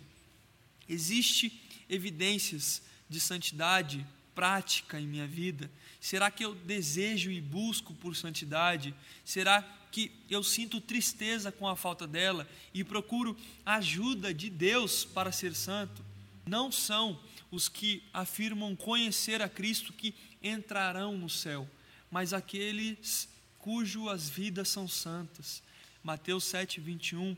Existe 0.88 1.60
evidências 1.88 2.82
de 3.08 3.20
santidade 3.20 4.06
prática 4.34 5.00
em 5.00 5.06
minha 5.06 5.26
vida? 5.26 5.70
Será 6.00 6.30
que 6.30 6.44
eu 6.44 6.54
desejo 6.54 7.30
e 7.30 7.40
busco 7.40 7.92
por 7.94 8.14
santidade? 8.14 8.94
Será 9.24 9.62
que 9.90 10.12
eu 10.30 10.42
sinto 10.42 10.80
tristeza 10.80 11.50
com 11.50 11.66
a 11.66 11.76
falta 11.76 12.06
dela 12.06 12.48
e 12.72 12.84
procuro 12.84 13.36
ajuda 13.66 14.32
de 14.32 14.48
Deus 14.48 15.04
para 15.04 15.32
ser 15.32 15.54
santo? 15.54 16.04
Não 16.46 16.70
são 16.70 17.20
os 17.50 17.68
que 17.68 18.02
afirmam 18.12 18.76
conhecer 18.76 19.42
a 19.42 19.48
Cristo 19.48 19.92
que 19.92 20.14
entrarão 20.42 21.16
no 21.16 21.28
céu, 21.28 21.68
mas 22.10 22.32
aqueles 22.32 23.28
cujas 23.58 24.28
vidas 24.28 24.68
são 24.68 24.86
santas. 24.86 25.62
Mateus 26.02 26.44
7, 26.44 26.80
21 26.80 27.36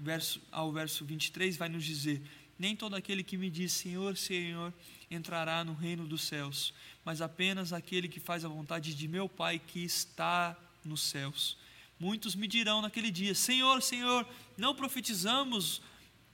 verso, 0.00 0.40
ao 0.50 0.72
verso 0.72 1.04
23 1.04 1.56
vai 1.56 1.68
nos 1.68 1.84
dizer: 1.84 2.22
Nem 2.60 2.76
todo 2.76 2.94
aquele 2.94 3.24
que 3.24 3.38
me 3.38 3.48
diz 3.48 3.72
Senhor, 3.72 4.18
Senhor 4.18 4.70
entrará 5.10 5.64
no 5.64 5.72
reino 5.72 6.06
dos 6.06 6.24
céus, 6.24 6.74
mas 7.02 7.22
apenas 7.22 7.72
aquele 7.72 8.06
que 8.06 8.20
faz 8.20 8.44
a 8.44 8.48
vontade 8.48 8.94
de 8.94 9.08
meu 9.08 9.30
Pai 9.30 9.58
que 9.58 9.82
está 9.82 10.54
nos 10.84 11.00
céus. 11.00 11.56
Muitos 11.98 12.34
me 12.34 12.46
dirão 12.46 12.82
naquele 12.82 13.10
dia: 13.10 13.34
Senhor, 13.34 13.80
Senhor, 13.80 14.28
não 14.58 14.74
profetizamos 14.74 15.80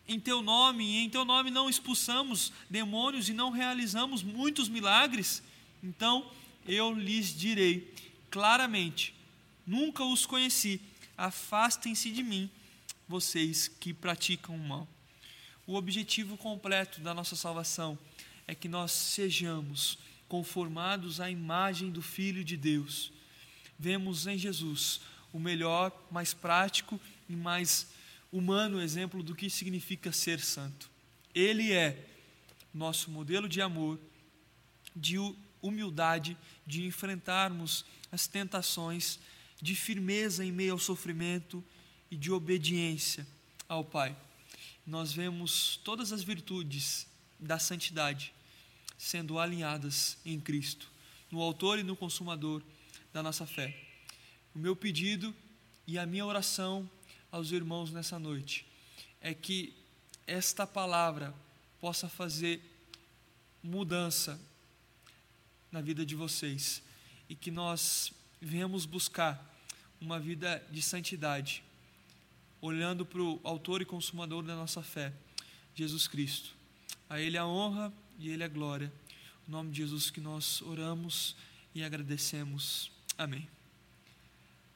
em 0.09 0.19
teu 0.19 0.43
nome, 0.43 0.85
e 0.85 0.97
em 1.05 1.09
teu 1.09 1.25
nome 1.25 1.49
não 1.49 1.71
expulsamos 1.71 2.53
demônios 2.69 3.29
e 3.29 3.33
não 3.33 3.51
realizamos 3.51 4.25
muitos 4.25 4.69
milagres? 4.69 5.45
Então 5.81 6.29
eu 6.67 6.93
lhes 6.93 7.39
direi 7.39 7.95
claramente: 8.33 9.15
nunca 9.65 10.03
os 10.03 10.27
conheci, 10.27 10.81
afastem-se 11.17 12.11
de 12.11 12.25
mim, 12.25 12.51
vocês 13.07 13.69
que 13.69 13.95
praticam 13.95 14.57
o 14.57 14.59
mal. 14.59 14.96
O 15.67 15.75
objetivo 15.75 16.37
completo 16.37 17.01
da 17.01 17.13
nossa 17.13 17.35
salvação 17.35 17.99
é 18.47 18.55
que 18.55 18.69
nós 18.69 18.93
sejamos 18.93 19.99
conformados 20.29 21.21
à 21.21 21.29
imagem 21.29 21.91
do 21.91 22.01
Filho 22.01 22.45
de 22.45 22.57
Deus. 22.57 23.13
Vemos 23.77 24.29
em 24.29 24.39
Jesus 24.39 25.01
o 25.33 25.41
melhor, 25.41 25.93
mais 26.09 26.33
prático 26.33 27.01
e 27.29 27.35
mais 27.35 27.89
humano 28.31 28.81
exemplo 28.81 29.25
do 29.25 29.35
que 29.35 29.51
significa 29.51 30.13
ser 30.13 30.39
santo. 30.39 30.89
Ele 31.35 31.73
é 31.73 32.07
nosso 32.73 33.11
modelo 33.11 33.49
de 33.49 33.61
amor, 33.61 33.99
de 34.95 35.17
humildade, 35.61 36.37
de 36.65 36.87
enfrentarmos 36.87 37.85
as 38.13 38.29
tentações, 38.29 39.19
de 39.61 39.75
firmeza 39.75 40.45
em 40.45 40.53
meio 40.53 40.75
ao 40.75 40.79
sofrimento 40.79 41.63
e 42.09 42.17
de 42.17 42.31
obediência 42.31 43.27
ao 43.69 43.85
Pai. 43.85 44.17
Nós 44.87 45.13
vemos 45.13 45.81
todas 45.83 46.13
as 46.13 46.23
virtudes 46.23 47.09
da 47.41 47.59
santidade 47.59 48.33
sendo 48.97 49.39
alinhadas 49.39 50.17
em 50.25 50.39
Cristo, 50.39 50.89
no 51.31 51.43
Autor 51.43 51.79
e 51.79 51.83
no 51.83 51.97
Consumador 51.97 52.63
da 53.13 53.23
nossa 53.23 53.45
fé. 53.47 53.77
O 54.55 54.59
meu 54.59 54.77
pedido 54.77 55.35
e 55.87 55.99
a 55.99 56.07
minha 56.07 56.25
oração 56.25 56.89
aos 57.31 57.51
irmãos 57.51 57.91
nessa 57.91 58.19
noite 58.19 58.65
é 59.21 59.35
que 59.35 59.75
esta 60.27 60.67
palavra 60.67 61.35
possa 61.81 62.09
fazer 62.09 62.63
mudança 63.63 64.41
na 65.71 65.81
vida 65.81 66.07
de 66.07 66.15
vocês 66.15 66.81
e 67.29 67.35
que 67.35 67.51
nós 67.51 68.13
venhamos 68.41 68.87
buscar 68.87 69.45
uma 70.01 70.21
vida 70.21 70.65
de 70.71 70.81
santidade 70.81 71.63
olhando 72.61 73.05
para 73.05 73.23
o 73.23 73.41
autor 73.45 73.83
e 73.83 73.85
consumador 73.85 74.43
da 74.43 74.55
nossa 74.55 74.83
fé, 74.83 75.13
Jesus 75.75 76.09
Cristo. 76.09 76.55
A 77.09 77.21
Ele 77.21 77.37
a 77.37 77.47
honra 77.47 77.93
e 78.19 78.31
Ele 78.31 78.43
a 78.43 78.49
glória. 78.49 78.93
Em 79.47 79.51
nome 79.51 79.71
de 79.71 79.79
Jesus 79.79 80.11
que 80.11 80.21
nós 80.21 80.63
oramos 80.63 81.37
e 81.75 81.85
agradecemos. 81.85 82.91
Amém. 83.17 83.49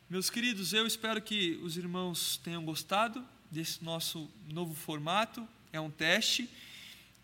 Meus 0.09 0.29
queridos, 0.29 0.73
eu 0.73 0.87
espero 0.87 1.23
que 1.23 1.59
os 1.63 1.77
irmãos 1.77 2.37
tenham 2.39 2.65
gostado 2.65 3.25
desse 3.51 3.83
nosso 3.85 4.31
novo 4.49 4.75
formato. 4.75 5.47
É 5.73 5.81
um 5.81 5.91
teste. 5.91 6.49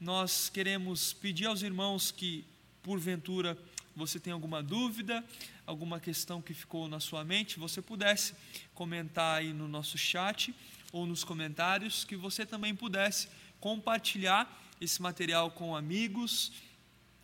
Nós 0.00 0.48
queremos 0.48 1.12
pedir 1.12 1.46
aos 1.46 1.62
irmãos 1.62 2.10
que, 2.10 2.44
porventura, 2.82 3.58
você 3.96 4.20
tem 4.20 4.32
alguma 4.32 4.62
dúvida, 4.62 5.24
alguma 5.66 5.98
questão 5.98 6.42
que 6.42 6.52
ficou 6.52 6.86
na 6.86 7.00
sua 7.00 7.24
mente, 7.24 7.58
você 7.58 7.80
pudesse 7.80 8.34
comentar 8.74 9.38
aí 9.38 9.54
no 9.54 9.66
nosso 9.66 9.96
chat 9.96 10.54
ou 10.92 11.06
nos 11.06 11.24
comentários, 11.24 12.04
que 12.04 12.14
você 12.14 12.44
também 12.44 12.74
pudesse 12.74 13.28
compartilhar 13.58 14.62
esse 14.80 15.00
material 15.00 15.50
com 15.50 15.74
amigos 15.74 16.52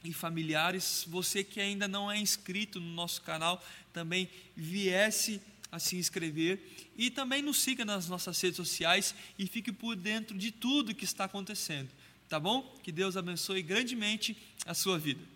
e 0.02 0.12
familiares. 0.12 1.04
Você 1.08 1.44
que 1.44 1.60
ainda 1.60 1.86
não 1.86 2.10
é 2.10 2.18
inscrito 2.18 2.80
no 2.80 2.94
nosso 2.94 3.20
canal, 3.20 3.62
também 3.92 4.28
viesse 4.56 5.40
a 5.70 5.78
se 5.78 5.96
inscrever 5.96 6.90
e 6.96 7.10
também 7.10 7.42
nos 7.42 7.60
siga 7.60 7.84
nas 7.84 8.08
nossas 8.08 8.40
redes 8.40 8.56
sociais 8.56 9.14
e 9.38 9.46
fique 9.46 9.72
por 9.72 9.94
dentro 9.96 10.36
de 10.36 10.50
tudo 10.50 10.94
que 10.94 11.04
está 11.04 11.24
acontecendo. 11.24 11.90
Tá 12.28 12.40
bom? 12.40 12.62
Que 12.82 12.90
Deus 12.90 13.16
abençoe 13.16 13.62
grandemente 13.62 14.36
a 14.64 14.74
sua 14.74 14.98
vida. 14.98 15.31